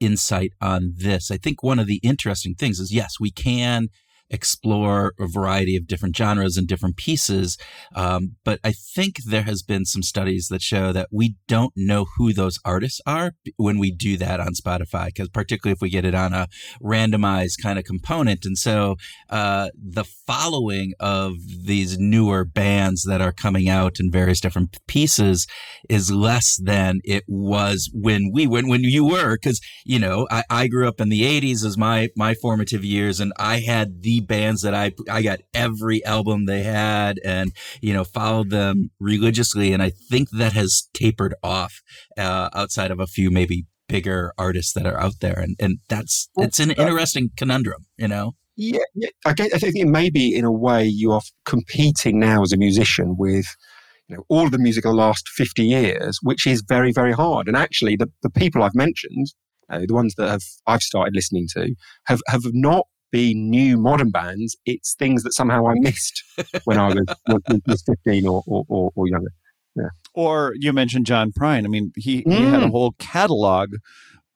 [0.00, 1.30] insight on this.
[1.30, 3.88] I think one of the interesting things is yes, we can
[4.30, 7.56] explore a variety of different genres and different pieces,
[7.94, 12.06] um, but I think there has been some studies that show that we don't know
[12.16, 16.04] who those artists are when we do that on Spotify, because particularly if we get
[16.04, 16.48] it on a
[16.82, 18.96] randomized kind of component, and so
[19.30, 25.46] uh, the following of these newer bands that are coming out in various different pieces
[25.88, 30.44] is less than it was when we when when you were because you know I,
[30.50, 34.17] I grew up in the 80s as my my formative years and I had the
[34.20, 39.72] bands that I I got every album they had and you know followed them religiously
[39.72, 41.82] and I think that has tapered off
[42.16, 46.28] uh, outside of a few maybe bigger artists that are out there and and that's
[46.36, 49.10] it's an interesting conundrum you know Yeah, yeah.
[49.24, 52.56] I, get, I think it maybe in a way you are competing now as a
[52.56, 53.46] musician with
[54.08, 57.46] you know all the music of the last 50 years, which is very, very hard.
[57.46, 59.28] And actually, the, the people I've mentioned,
[59.70, 61.74] uh, the ones that have I've started listening to,
[62.06, 64.56] have, have not been new modern bands.
[64.66, 66.22] It's things that somehow I missed
[66.64, 69.30] when I was, was, was 15 or, or, or, or younger.
[70.14, 71.64] Or you mentioned John Prine.
[71.64, 72.70] I mean, he, he had a Mm.
[72.72, 73.70] whole catalog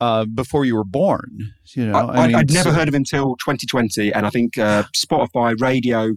[0.01, 1.53] uh, before you were born.
[1.75, 4.31] You know, I, I, mean, would never so- heard of him until 2020, and I
[4.31, 6.12] think uh, Spotify Radio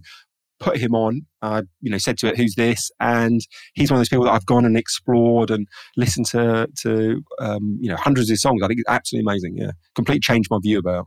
[0.60, 1.22] put him on.
[1.42, 3.40] I, you know, said to it, "Who's this?" And
[3.74, 7.78] he's one of those people that I've gone and explored and listened to to um,
[7.80, 8.62] you know hundreds of songs.
[8.62, 9.56] I think it's absolutely amazing.
[9.58, 11.06] Yeah, completely changed my view about.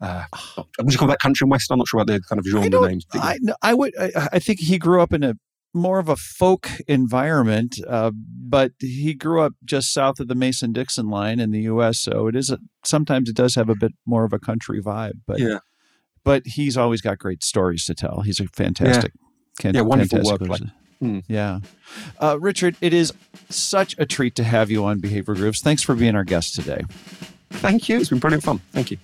[0.00, 0.24] Uh,
[0.56, 1.18] what do you call that?
[1.18, 1.74] Country and western.
[1.74, 3.06] I'm not sure about the kind of genre names.
[3.14, 3.92] I, I would.
[3.98, 5.34] I, I think he grew up in a
[5.74, 10.72] more of a folk environment, uh, but he grew up just south of the Mason
[10.72, 11.98] Dixon line in the U.S.
[12.00, 15.20] So it is a, sometimes it does have a bit more of a country vibe,
[15.26, 15.58] but Yeah.
[16.24, 18.22] but he's always got great stories to tell.
[18.22, 19.12] He's a fantastic,
[19.60, 20.68] can- Yeah, wonderful fantastic.
[21.00, 21.18] Hmm.
[21.28, 21.60] Yeah,
[22.20, 23.12] uh, Richard, it is
[23.50, 25.60] such a treat to have you on Behavioral Grooves.
[25.60, 26.82] Thanks for being our guest today.
[27.50, 27.98] Thank you.
[28.00, 28.60] It's been brilliant fun.
[28.72, 28.96] Thank you.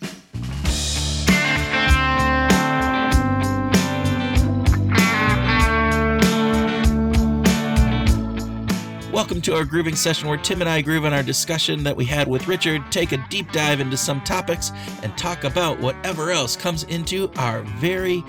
[9.14, 12.04] Welcome to our grooving session where Tim and I groove on our discussion that we
[12.04, 14.72] had with Richard, take a deep dive into some topics,
[15.04, 18.24] and talk about whatever else comes into our very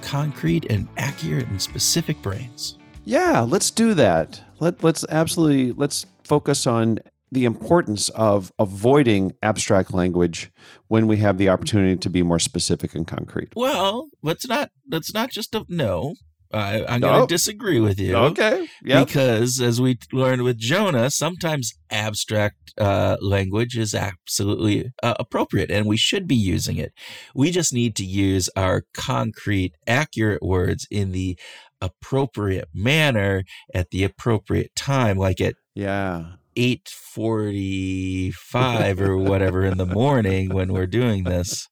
[0.00, 2.78] concrete and accurate and specific brains.
[3.04, 4.42] Yeah, let's do that.
[4.60, 10.50] Let let's absolutely let's focus on the importance of avoiding abstract language
[10.88, 13.52] when we have the opportunity to be more specific and concrete.
[13.54, 16.14] Well, let's not let's not just a, no.
[16.52, 18.16] I, I'm going to disagree with you.
[18.16, 18.68] Okay.
[18.84, 19.04] Yeah.
[19.04, 25.86] Because as we learned with Jonah, sometimes abstract uh, language is absolutely uh, appropriate and
[25.86, 26.92] we should be using it.
[27.34, 31.38] We just need to use our concrete, accurate words in the
[31.80, 36.32] appropriate manner at the appropriate time, like at Yeah.
[36.56, 41.68] 8:45 or whatever in the morning when we're doing this.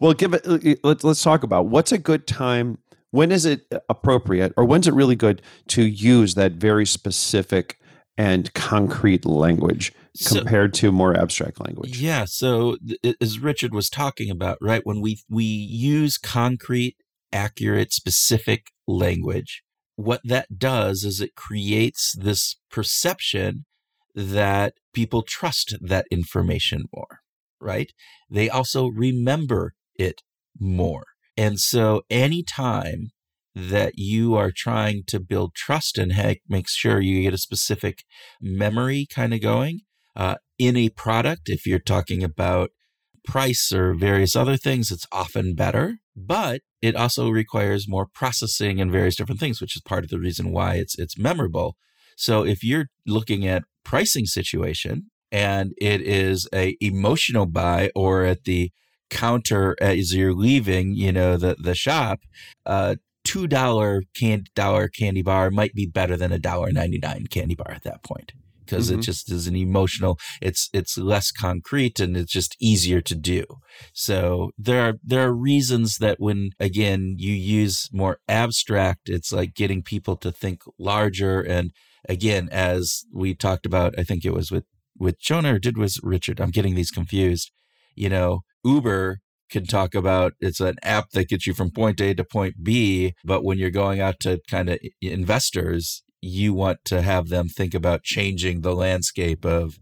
[0.00, 0.84] Well, give it.
[0.84, 2.78] Let's let's talk about what's a good time.
[3.10, 7.78] When is it appropriate, or when's it really good to use that very specific
[8.18, 12.00] and concrete language So- compared to more abstract language?
[12.00, 12.24] Yeah.
[12.26, 16.96] So th- as Richard was talking about, right, when we we use concrete,
[17.32, 19.62] accurate, specific language,
[19.96, 23.64] what that does is it creates this perception
[24.14, 27.20] that people trust that information more,
[27.60, 27.92] right?
[28.30, 30.22] They also remember it
[30.58, 31.04] more.
[31.36, 33.10] And so anytime
[33.54, 38.04] that you are trying to build trust and heck, make sure you get a specific
[38.40, 39.80] memory kind of going,
[40.14, 42.70] uh, in a product, if you're talking about
[43.26, 48.92] price or various other things, it's often better, but it also requires more processing and
[48.92, 51.76] various different things, which is part of the reason why it's it's memorable.
[52.16, 58.44] So if you're looking at pricing situation and it is a emotional buy or at
[58.44, 58.70] the
[59.10, 62.20] counter as you're leaving, you know, the the shop,
[62.64, 67.26] uh two dollar candy dollar candy bar might be better than a dollar ninety nine
[67.28, 68.32] candy bar at that point
[68.64, 69.02] because it Mhm.
[69.02, 70.18] just is an emotional.
[70.40, 73.44] It's it's less concrete and it's just easier to do.
[73.92, 79.54] So there are there are reasons that when again you use more abstract, it's like
[79.54, 81.40] getting people to think larger.
[81.40, 81.72] And
[82.08, 84.64] again, as we talked about, I think it was with
[84.98, 86.40] with Jonah or did was Richard.
[86.40, 87.50] I'm getting these confused.
[87.96, 89.18] You know, Uber
[89.50, 93.14] can talk about it's an app that gets you from point A to point B,
[93.24, 97.74] but when you're going out to kind of investors, you want to have them think
[97.74, 99.78] about changing the landscape of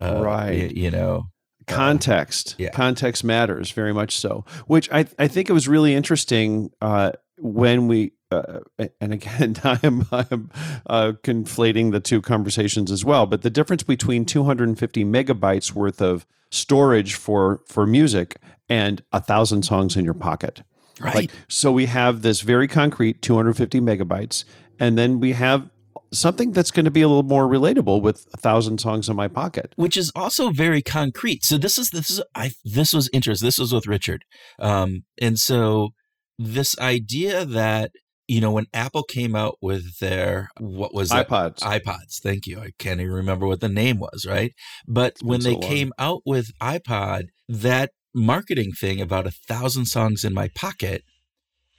[0.00, 0.72] uh, Right.
[0.72, 1.26] you know
[1.66, 2.70] context yeah.
[2.70, 7.88] context matters very much so which i i think it was really interesting uh when
[7.88, 8.60] we uh,
[9.00, 10.50] and again i'm i'm
[10.86, 16.26] uh, conflating the two conversations as well but the difference between 250 megabytes worth of
[16.54, 18.36] storage for for music
[18.68, 20.62] and a thousand songs in your pocket
[21.00, 24.44] right like so we have this very concrete 250 megabytes
[24.78, 25.68] and then we have
[26.12, 29.28] something that's going to be a little more relatable with a thousand songs in my
[29.28, 31.44] pocket which is also very concrete.
[31.44, 33.46] So this is this is I this was interesting.
[33.46, 34.24] This was with Richard,
[34.58, 35.90] um, and so
[36.38, 37.92] this idea that
[38.26, 41.28] you know when Apple came out with their what was it?
[41.28, 42.20] ipods iPods.
[42.22, 42.60] Thank you.
[42.60, 44.52] I can't even remember what the name was, right?
[44.86, 49.86] But when been so they came out with iPod, that marketing thing about a thousand
[49.86, 51.02] songs in my pocket,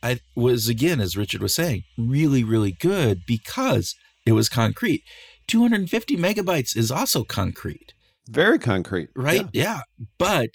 [0.04, 5.04] I was again, as Richard was saying, really, really good because it was concrete.
[5.48, 7.94] 250 megabytes is also concrete,
[8.28, 9.48] very concrete right?
[9.54, 9.82] Yeah.
[9.98, 10.08] yeah.
[10.18, 10.50] But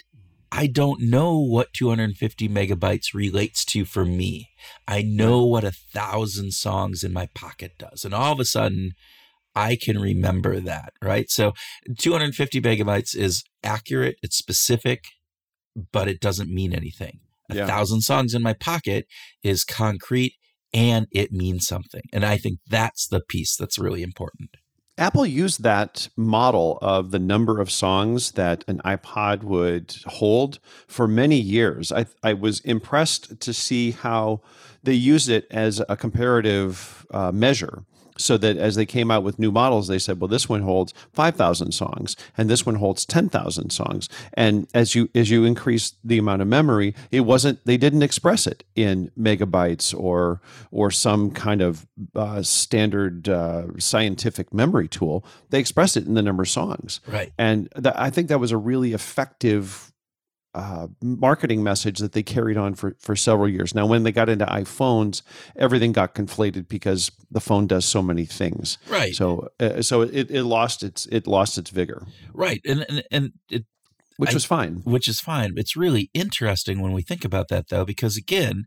[0.53, 4.51] I don't know what 250 megabytes relates to for me.
[4.87, 8.05] I know what a thousand songs in my pocket does.
[8.05, 8.93] And all of a sudden,
[9.55, 11.31] I can remember that, right?
[11.31, 11.53] So
[11.99, 15.05] 250 megabytes is accurate, it's specific,
[15.93, 17.21] but it doesn't mean anything.
[17.49, 17.67] A Yeah.
[17.67, 19.07] thousand songs in my pocket
[19.43, 20.35] is concrete
[20.73, 22.03] and it means something.
[22.13, 24.51] And I think that's the piece that's really important.
[25.01, 31.09] Apple used that model of the number of songs that an iPod would hold for
[31.09, 31.91] many years.
[31.91, 34.43] I, I was impressed to see how
[34.83, 37.85] they used it as a comparative uh, measure.
[38.21, 40.93] So that as they came out with new models, they said, "Well, this one holds
[41.13, 45.45] five thousand songs, and this one holds ten thousand songs." And as you as you
[45.45, 50.41] increase the amount of memory, it wasn't they didn't express it in megabytes or
[50.71, 55.25] or some kind of uh, standard uh, scientific memory tool.
[55.51, 57.33] They expressed it in the number of songs, Right.
[57.39, 59.93] and th- I think that was a really effective
[60.55, 63.75] uh, marketing message that they carried on for, for several years.
[63.75, 65.23] Now, when they got into iPhones,
[65.57, 68.77] everything got conflated because the phone does so many things.
[68.89, 69.15] Right.
[69.15, 72.61] So, uh, so it, it lost its it lost its vigor, right.
[72.67, 73.65] And and, and it
[74.17, 74.83] which I- was fine.
[74.85, 75.53] which is fine.
[75.57, 78.65] It's really interesting when we think about that, though, because again,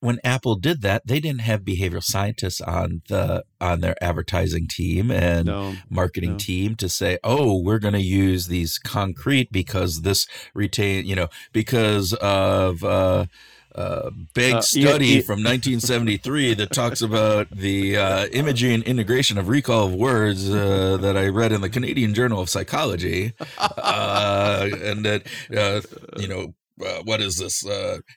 [0.00, 5.10] when Apple did that, they didn't have behavioral scientists on the on their advertising team
[5.10, 6.38] and No, marketing no.
[6.38, 11.28] team to say, "Oh, we're going to use these concrete because this retain, you know,
[11.52, 13.26] because of." Uh,
[13.74, 15.20] uh, big Uh, yeah, study yeah.
[15.20, 21.14] from 1973 that talks about the uh, imaging integration of recall of words uh, that
[21.14, 25.82] I read in the Canadian Journal of Psychology, uh, and that uh,
[26.18, 26.54] you know
[26.84, 27.64] uh, what is this?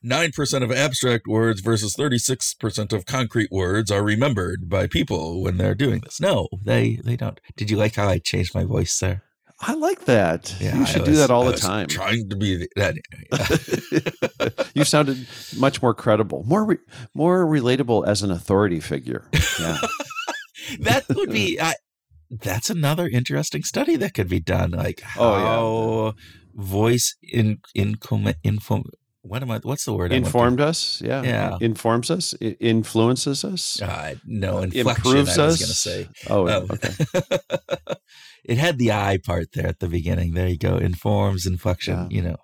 [0.03, 5.41] Nine percent of abstract words versus thirty-six percent of concrete words are remembered by people
[5.41, 6.20] when they're doing this.
[6.20, 7.39] No, they they don't.
[7.55, 9.24] Did you like how I changed my voice there?
[9.62, 10.55] I like that.
[10.60, 11.88] Yeah, you should do that all the was time.
[11.88, 12.95] Trying to be that.
[14.74, 16.78] you sounded much more credible, more re-
[17.14, 19.28] more relatable as an authority figure.
[19.60, 19.78] Yeah.
[20.80, 21.60] that would be.
[21.60, 21.74] I,
[22.32, 24.72] that's another interesting study that could be done.
[24.72, 26.14] Like how Oh,
[26.60, 27.95] voice in in
[28.43, 28.84] info.
[29.22, 29.60] What am I?
[29.60, 30.12] What's the word?
[30.12, 31.22] I want to- Informed us, yeah.
[31.24, 31.57] Yeah.
[31.60, 34.88] Informs us, influences us, Uh, no, inflection.
[34.89, 35.62] improves I was us.
[35.62, 36.30] going to say.
[36.30, 36.93] Oh, Um, okay.
[38.45, 40.34] it had the I part there at the beginning.
[40.34, 40.78] There you go.
[40.78, 41.95] Informs, inflection.
[41.97, 42.07] Yeah.
[42.10, 42.38] You know.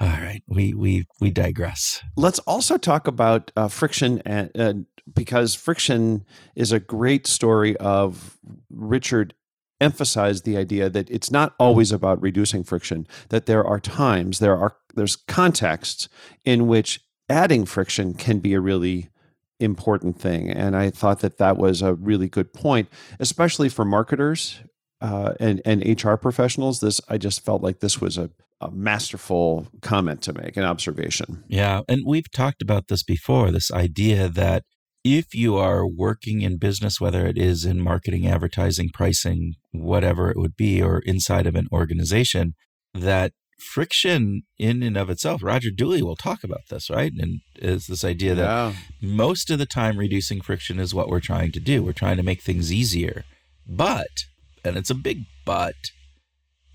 [0.00, 2.00] All right, we we we digress.
[2.16, 4.74] Let's also talk about uh, friction, and uh,
[5.12, 6.24] because friction
[6.54, 8.38] is a great story of
[8.70, 9.34] Richard
[9.80, 13.06] emphasized the idea that it's not always about reducing friction.
[13.28, 16.08] That there are times there are there's contexts
[16.44, 19.08] in which adding friction can be a really
[19.60, 24.60] important thing, and I thought that that was a really good point, especially for marketers
[25.00, 26.80] uh, and and HR professionals.
[26.80, 31.44] This I just felt like this was a, a masterful comment to make, an observation.
[31.48, 33.50] Yeah, and we've talked about this before.
[33.50, 34.64] This idea that
[35.04, 40.36] if you are working in business, whether it is in marketing, advertising, pricing, whatever it
[40.36, 42.54] would be, or inside of an organization,
[42.94, 47.12] that friction in and of itself, Roger Dooley will talk about this, right?
[47.18, 48.74] And is this idea that Yeah.
[49.02, 51.82] most of the time reducing friction is what we're trying to do.
[51.82, 53.24] We're trying to make things easier.
[53.66, 54.24] But,
[54.64, 55.74] and it's a big but,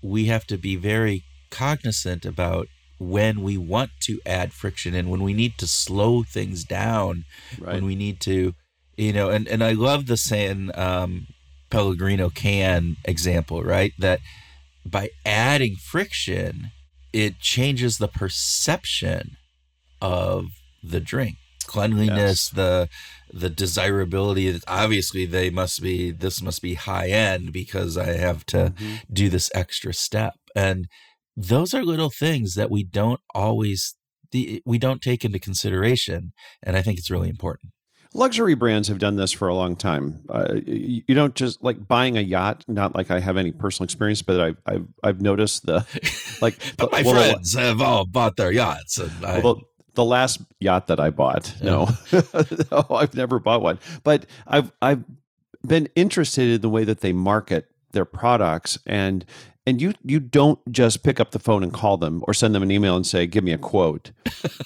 [0.02, 2.68] we have to be very cognizant about
[3.10, 7.24] when we want to add friction and when we need to slow things down,
[7.58, 7.74] Right.
[7.74, 8.54] when we need to,
[8.96, 11.26] you know, and, and I love the San um,
[11.70, 13.92] Pellegrino can example, right?
[13.98, 14.20] That
[14.84, 16.70] by adding friction,
[17.12, 19.36] it changes the perception
[20.00, 20.46] of
[20.82, 21.36] the drink
[21.66, 22.48] cleanliness yes.
[22.50, 22.88] the
[23.32, 28.74] the desirability obviously they must be this must be high end because i have to
[28.76, 28.94] mm-hmm.
[29.12, 30.86] do this extra step and
[31.36, 33.94] those are little things that we don't always
[34.64, 36.32] we don't take into consideration
[36.62, 37.72] and i think it's really important.
[38.16, 40.22] Luxury brands have done this for a long time.
[40.28, 44.22] Uh, you, don't just like buying a yacht not like i have any personal experience
[44.22, 45.84] but i've i've, I've noticed the
[46.42, 49.62] like but my well, friends have all bought their yachts and I, well,
[49.94, 51.54] the last yacht that I bought.
[51.62, 51.88] No,
[52.70, 55.04] no, I've never bought one, but I've I've
[55.66, 59.24] been interested in the way that they market their products and
[59.66, 62.62] and you you don't just pick up the phone and call them or send them
[62.62, 64.12] an email and say give me a quote.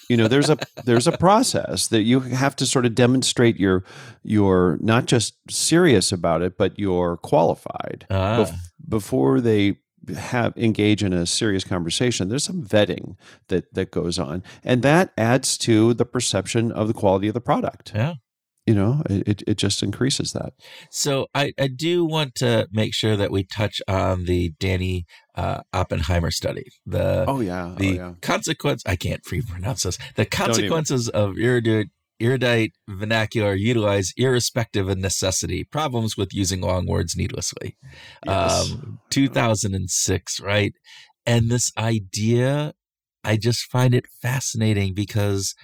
[0.08, 3.84] You know there's a there's a process that you have to sort of demonstrate you're
[4.22, 8.44] you're not just serious about it but you're qualified ah.
[8.44, 9.78] bef- before they
[10.16, 12.28] have engage in a serious conversation.
[12.28, 13.16] There's some vetting
[13.48, 17.40] that that goes on and that adds to the perception of the quality of the
[17.40, 17.92] product.
[17.94, 18.14] Yeah
[18.68, 20.52] you know it, it just increases that.
[20.90, 25.62] So I, I do want to make sure that we touch on the danny uh,
[25.72, 27.74] oppenheimer study the oh yeah.
[27.78, 28.12] the oh, yeah.
[28.20, 31.88] consequence i can't free pronounce this the consequences of erudite
[32.20, 37.76] erudite vernacular utilized irrespective of necessity problems with using long words needlessly.
[38.26, 38.72] Yes.
[38.72, 40.74] um, 2006 right?
[41.24, 42.74] And this idea
[43.24, 45.54] i just find it fascinating because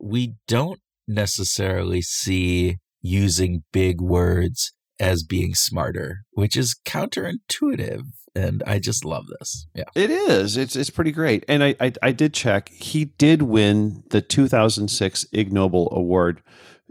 [0.00, 8.02] we don't necessarily see using big words as being smarter, which is counterintuitive.
[8.36, 9.66] And I just love this.
[9.74, 9.84] Yeah.
[9.94, 10.56] It is.
[10.56, 11.44] It's it's pretty great.
[11.46, 12.68] And I, I, I did check.
[12.70, 16.42] He did win the 2006 Ig Nobel Award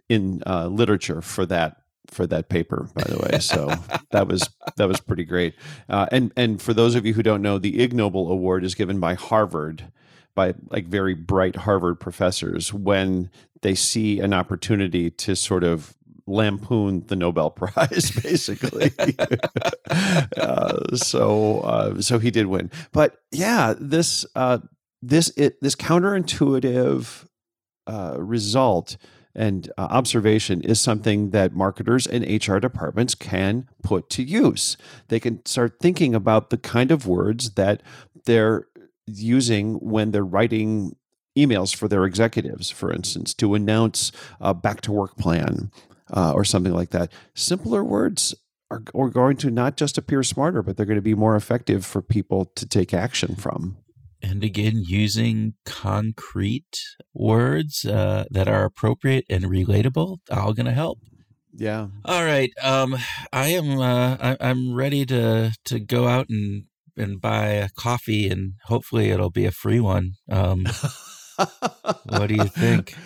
[0.07, 3.39] in uh, literature for that for that paper, by the way.
[3.39, 3.74] So
[4.11, 5.55] that was that was pretty great.
[5.89, 8.76] Uh, and and for those of you who don't know, the Ig Nobel Award is
[8.76, 9.91] given by Harvard
[10.36, 13.30] by like very bright Harvard professors when
[13.62, 18.92] they see an opportunity to sort of lampoon the Nobel Prize, basically.
[20.38, 22.72] uh, so, uh, so he did win.
[22.92, 24.60] But yeah, this uh,
[25.02, 27.28] this it, this counterintuitive
[27.88, 28.98] uh, result
[29.36, 34.78] and uh, observation is something that marketers and HR departments can put to use.
[35.08, 37.82] They can start thinking about the kind of words that
[38.26, 38.68] they're
[39.06, 40.95] using when they're writing
[41.38, 45.72] emails for their executives, for instance, to announce a back to work plan
[46.16, 47.12] uh, or something like that.
[47.34, 48.36] Simpler words
[48.70, 51.86] are, are going to not just appear smarter, but they're going to be more effective
[51.86, 53.78] for people to take action from.
[54.22, 56.80] And again, using concrete
[57.14, 60.99] words uh, that are appropriate and relatable, all going to help.
[61.56, 61.88] Yeah.
[62.06, 62.49] All right.
[62.64, 62.95] Um,
[63.32, 63.80] I am.
[63.80, 66.64] Uh, I, I'm ready to to go out and
[66.98, 70.14] and buy a coffee, and hopefully it'll be a free one.
[70.30, 70.66] Um,
[72.10, 72.96] what do you think?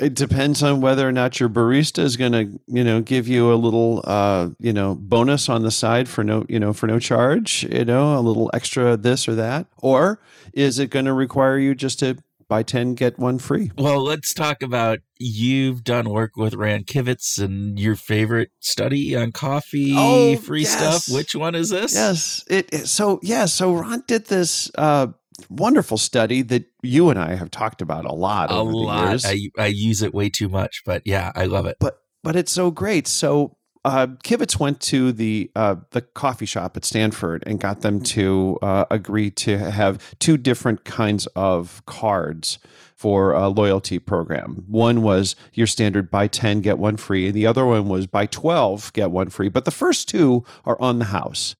[0.00, 3.52] It depends on whether or not your barista is going to, you know, give you
[3.52, 7.00] a little, uh, you know, bonus on the side for no, you know, for no
[7.00, 10.20] charge, you know, a little extra this or that, or
[10.52, 12.16] is it going to require you just to
[12.48, 17.38] buy 10 get one free well let's talk about you've done work with Ran Kivetz
[17.38, 21.04] and your favorite study on coffee oh, free yes.
[21.04, 25.08] stuff which one is this yes it, it so yeah so Ran did this uh
[25.48, 28.50] wonderful study that you and I have talked about a lot.
[28.50, 29.24] A lot.
[29.24, 31.76] I, I use it way too much, but yeah, I love it.
[31.80, 33.06] But but it's so great.
[33.06, 38.00] So uh, Kivetz went to the uh, the coffee shop at Stanford and got them
[38.00, 42.58] to uh, agree to have two different kinds of cards
[42.94, 44.64] for a loyalty program.
[44.66, 48.26] One was your standard buy 10 get one free and the other one was buy
[48.26, 51.54] 12 get one free, but the first two are on the house.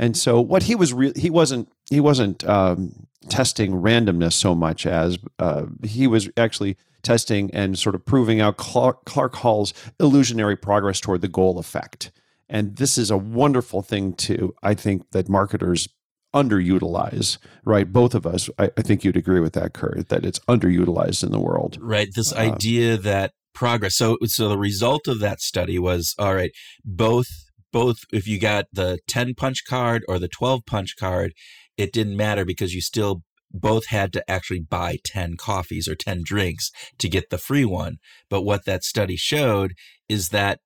[0.00, 4.86] And so what he was re- he wasn't he wasn't um, testing randomness so much
[4.86, 10.56] as uh, he was actually testing and sort of proving out Clark, Clark Hull's illusionary
[10.56, 12.10] progress toward the goal effect.
[12.48, 15.88] And this is a wonderful thing to, I think, that marketers
[16.34, 17.92] underutilize, right?
[17.92, 21.32] Both of us, I, I think you'd agree with that, Kurt, that it's underutilized in
[21.32, 21.78] the world.
[21.80, 22.08] Right.
[22.14, 23.96] This um, idea that progress.
[23.96, 26.52] So, so the result of that study was all right,
[26.84, 27.28] both
[27.72, 31.32] both if you got the 10 punch card or the 12 punch card
[31.76, 33.22] it didn't matter because you still
[33.52, 37.98] both had to actually buy 10 coffees or 10 drinks to get the free one.
[38.28, 39.74] But what that study showed
[40.08, 40.60] is that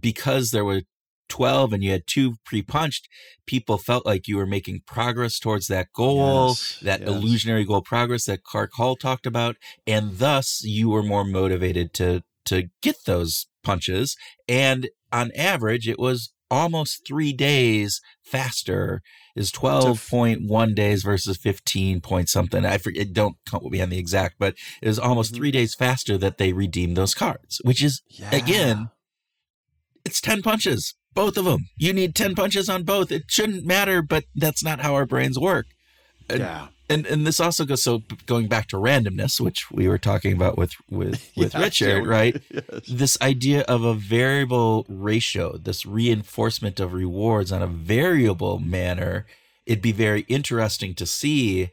[0.00, 0.82] because there were
[1.28, 3.08] 12 and you had two pre-punched
[3.46, 7.08] people felt like you were making progress towards that goal yes, that yes.
[7.08, 9.56] illusionary goal progress that clark hull talked about
[9.86, 14.16] and thus you were more motivated to to get those punches
[14.48, 19.02] and on average it was almost three days faster.
[19.34, 22.64] Is twelve point one days versus fifteen point something.
[22.64, 23.12] I forget.
[23.12, 25.36] Don't quote me on the exact, but it was almost Mhm.
[25.36, 28.34] three days faster that they redeemed those cards, which is Yeah.
[28.34, 28.88] again,
[30.06, 31.68] it's 10 punches, both of them.
[31.76, 33.12] You need 10 punches on both.
[33.12, 35.66] It shouldn't matter, but that's not how our brains work.
[36.30, 36.68] Yeah.
[36.88, 40.56] And and this also goes so going back to randomness, which we were talking about
[40.56, 42.42] with with with Yeah, Richard, right?
[42.50, 42.86] Yes.
[42.88, 49.26] This idea of a variable ratio, this reinforcement of rewards on a variable manner,
[49.66, 51.70] it'd be very interesting to see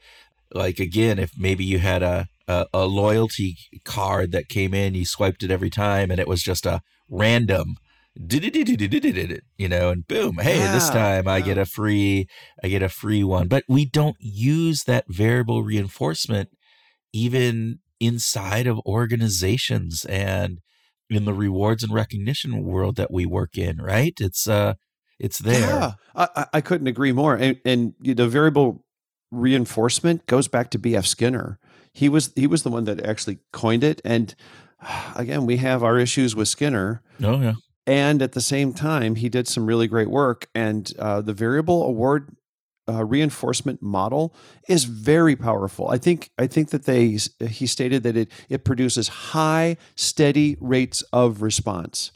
[0.53, 5.05] like again if maybe you had a a, a loyalty card that came in, you
[5.05, 7.77] swiped it every time, and it was just a random,
[8.15, 11.45] you know, and boom, hey, this Yeah, time I yeah.
[11.45, 12.27] get a free,
[12.63, 13.47] I get a free one.
[13.47, 16.49] But we don't use that variable reinforcement
[17.11, 20.59] even inside of organizations and
[21.09, 23.77] in the rewards and recognition world that we work in.
[23.81, 24.13] Right?
[24.19, 24.75] It's uh,
[25.19, 25.59] it's there.
[25.59, 27.35] Yeah, I, I- I couldn't agree more.
[27.35, 28.83] And, and the variable
[29.31, 31.05] reinforcement goes back to B.F.
[31.05, 31.59] Skinner.
[31.93, 34.01] He was he was the one that actually coined it.
[34.05, 34.33] And
[35.15, 37.01] again, we have our issues with Skinner.
[37.23, 37.53] Oh yeah.
[37.85, 40.47] And at the same time, he did some really great work.
[40.55, 42.35] And uh, the variable award
[42.87, 44.35] uh, reinforcement model
[44.67, 45.89] is very powerful.
[45.89, 47.17] I think I think that they
[47.47, 52.11] he stated that it it produces high, steady rates of response.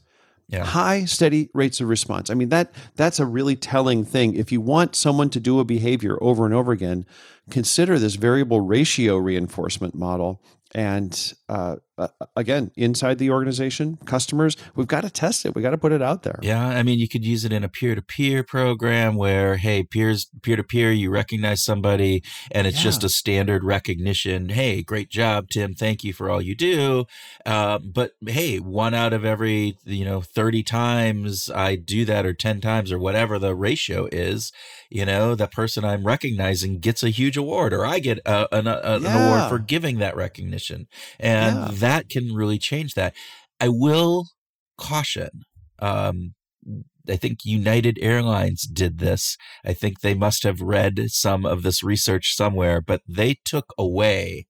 [0.49, 0.63] Yeah.
[0.63, 2.29] High, steady rates of response.
[2.29, 4.35] I mean that that's a really telling thing.
[4.35, 7.05] If you want someone to do a behavior over and over again,
[7.49, 10.41] consider this variable ratio reinforcement model.
[10.75, 15.55] And uh, uh, again, inside the organization, customers, we've got to test it.
[15.55, 16.39] We got to put it out there.
[16.43, 20.91] Yeah, I mean, you could use it in a peer-to-peer program where, hey, peers, peer-to-peer,
[20.91, 24.49] you recognize somebody, and it's just a standard recognition.
[24.49, 25.73] Hey, great job, Tim.
[25.73, 27.05] Thank you for all you do.
[27.45, 32.33] Uh, but hey, one out of every you know thirty times I do that, or
[32.33, 34.51] ten times, or whatever the ratio is,
[34.89, 38.67] you know, the person I'm recognizing gets a huge award, or I get a, an,
[38.67, 40.87] a, an award for giving that recognition,
[41.19, 41.67] and Yeah.
[41.71, 43.13] that can really change that.
[43.59, 44.27] I will
[44.77, 45.29] caution.
[45.79, 46.33] Um,
[47.09, 49.37] I think United Airlines did this.
[49.65, 54.47] I think they must have read some of this research somewhere, but they took away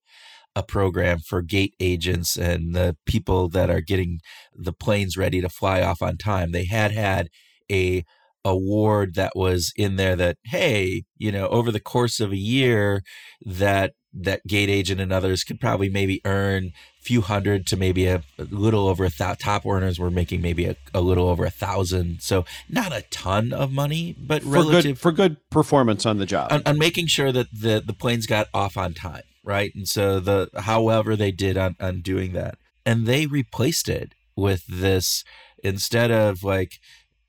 [0.56, 4.18] a program for gate agents and the people that are getting
[4.52, 6.50] the planes ready to fly off on time.
[6.50, 7.28] They had had
[7.70, 8.04] a
[8.44, 13.02] award that was in there that hey, you know, over the course of a year
[13.44, 18.06] that that gate agent and others could probably maybe earn a few hundred to maybe
[18.06, 19.38] a, a little over a thousand.
[19.38, 22.22] Top earners were making maybe a, a little over a thousand.
[22.22, 26.26] So not a ton of money, but For relative good for good performance on the
[26.26, 26.52] job.
[26.52, 29.72] on, on making sure that the the planes got off on time, right?
[29.74, 32.56] And so the however they did on on doing that,
[32.86, 35.24] and they replaced it with this
[35.62, 36.78] instead of like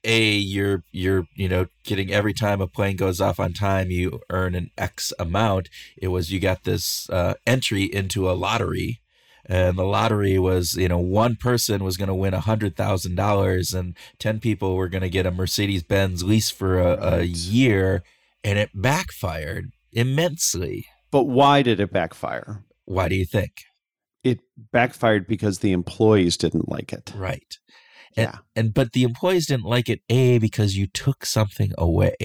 [0.03, 4.21] a you're you're you know getting every time a plane goes off on time you
[4.29, 5.69] earn an x amount.
[5.97, 9.01] It was you got this uh, entry into a lottery
[9.45, 13.15] and the lottery was you know one person was going to win a hundred thousand
[13.15, 18.03] dollars and 10 people were going to get a mercedes-benz lease for a, a year
[18.43, 20.85] and it backfired immensely.
[21.11, 22.63] But why did it backfire?
[22.89, 23.65] why do you think?
[24.23, 27.13] It backfired because the employees didn't like it.
[27.15, 27.57] right
[28.17, 28.37] and, Yeah.
[28.55, 32.15] and but the employees didn't like it a because you took something away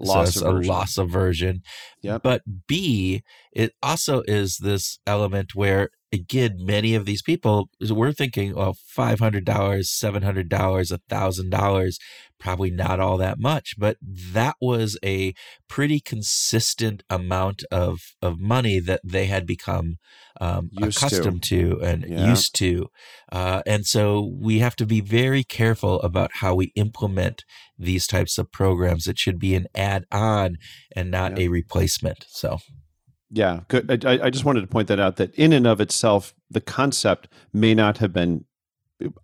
[0.00, 0.70] Loss so it's aversion.
[0.70, 1.62] a loss aversion
[2.02, 2.22] Yep.
[2.22, 3.22] but b
[3.52, 9.44] it also is this element where again many of these people we're thinking well $500
[9.44, 11.96] $700 a $1000
[12.44, 15.32] probably not all that much but that was a
[15.68, 19.96] pretty consistent amount of of money that they had become
[20.40, 21.04] um, Used to.
[21.06, 22.28] accustomed to, and Yeah.
[22.30, 22.88] used to
[23.32, 24.04] uh, and so
[24.48, 27.44] we have to be very careful about how we implement
[27.78, 30.56] these types of programs it should be an add-on
[30.94, 31.44] and not Yeah.
[31.44, 32.58] a replacement so
[33.30, 34.04] Yeah, good.
[34.04, 37.26] I, I just wanted to point that out that in and of itself, the concept
[37.52, 38.44] may not have been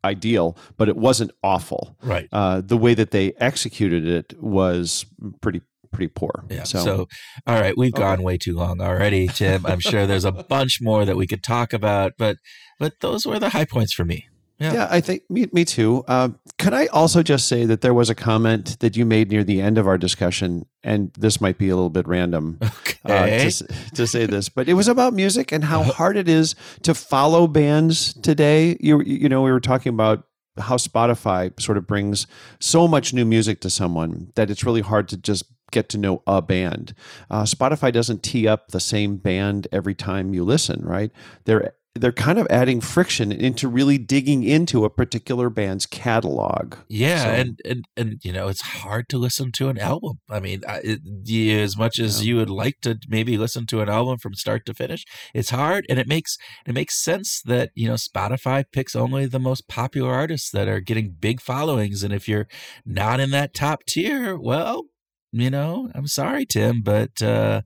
[0.05, 1.97] ideal, but it wasn't awful.
[2.03, 5.07] right Uh, the way that they executed it was
[5.41, 6.45] pretty pretty poor.
[6.49, 6.63] Yeah.
[6.63, 7.09] So, So,
[7.49, 8.03] all right, we've Okay.
[8.03, 9.67] gone way too long already, Tim.
[9.67, 12.37] I'm sure there's a bunch more that we could talk about, but
[12.79, 14.27] but those were the high points for me.
[14.61, 14.73] Yeah.
[14.75, 14.89] yeah.
[14.91, 16.05] I think me, me too.
[16.07, 19.43] Uh, could I also just say that there was a comment that you made near
[19.43, 22.59] the end of our discussion, and this might be a little bit random.
[22.63, 22.67] uh,
[23.05, 23.51] Okay.
[23.51, 26.95] to, to say this, but it was about music and how hard it is to
[26.95, 28.77] follow bands today.
[28.81, 30.25] You you know we were talking about
[30.59, 32.27] how Spotify sort of brings
[32.59, 36.23] so much new music to someone that it's really hard to just get to know
[36.27, 36.93] a band.
[37.31, 41.13] Uh, Spotify doesn't tee up the same band every time you listen, right?
[41.45, 46.77] They're they're kind of adding friction into really digging into a particular band's catalog.
[46.89, 50.21] Yeah, So- and, and and you know it's hard to listen to an album.
[50.31, 52.29] I mean, I, it, yeah, as much as Yeah.
[52.29, 55.05] you would like to maybe listen to an album from start to finish,
[55.35, 59.41] it's hard, and it makes it makes sense that you know Spotify picks only the
[59.41, 62.47] most popular artists that are getting big followings, and if you're
[62.87, 64.85] not in that top tier, well,
[65.33, 67.63] you know, I'm sorry, Tim, but uh,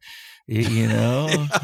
[0.46, 1.28] you, you know.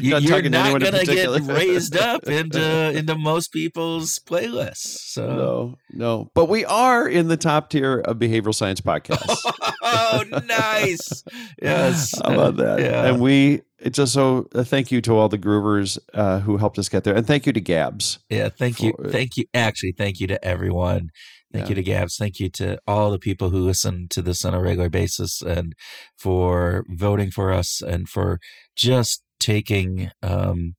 [0.00, 4.98] You, Not you're not gonna get raised up into into most people's playlists.
[5.12, 6.30] So No, no.
[6.34, 9.36] But we are in the top tier of behavioral science podcasts.
[9.82, 11.24] oh, nice.
[11.62, 12.14] Yes.
[12.22, 12.80] How about that?
[12.80, 13.06] Yeah.
[13.06, 16.88] And we just so uh, thank you to all the groovers uh, who helped us
[16.88, 18.18] get there, and thank you to Gabs.
[18.28, 18.48] yeah.
[18.50, 18.92] Thank you.
[19.08, 19.44] Thank you.
[19.54, 21.10] Actually, thank you to everyone.
[21.52, 21.68] Thank Yeah.
[21.70, 22.16] you to Gabs.
[22.16, 25.74] Thank you to all the people who listen to this on a regular basis and
[26.18, 28.38] for voting for us and for
[28.76, 30.74] just taking, um,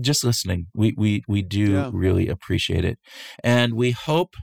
[0.00, 0.66] just listening.
[0.74, 1.90] We, we, we do Yeah.
[1.92, 2.98] really appreciate it.
[3.44, 4.34] And we hope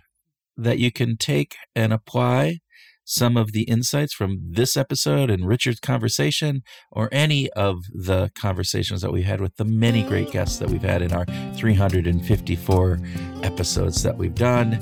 [0.58, 2.60] that you can take and apply
[3.08, 9.02] some of the insights from this episode and Richard's conversation, or any of the conversations
[9.02, 11.26] that we had with the many great guests that we've had in our
[11.56, 13.00] 354
[13.44, 14.80] episodes that we've done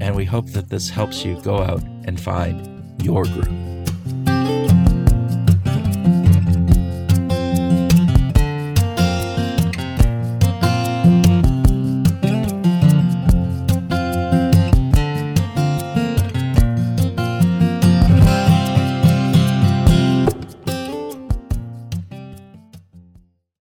[0.00, 4.87] and we hope that this helps you go out and find your group.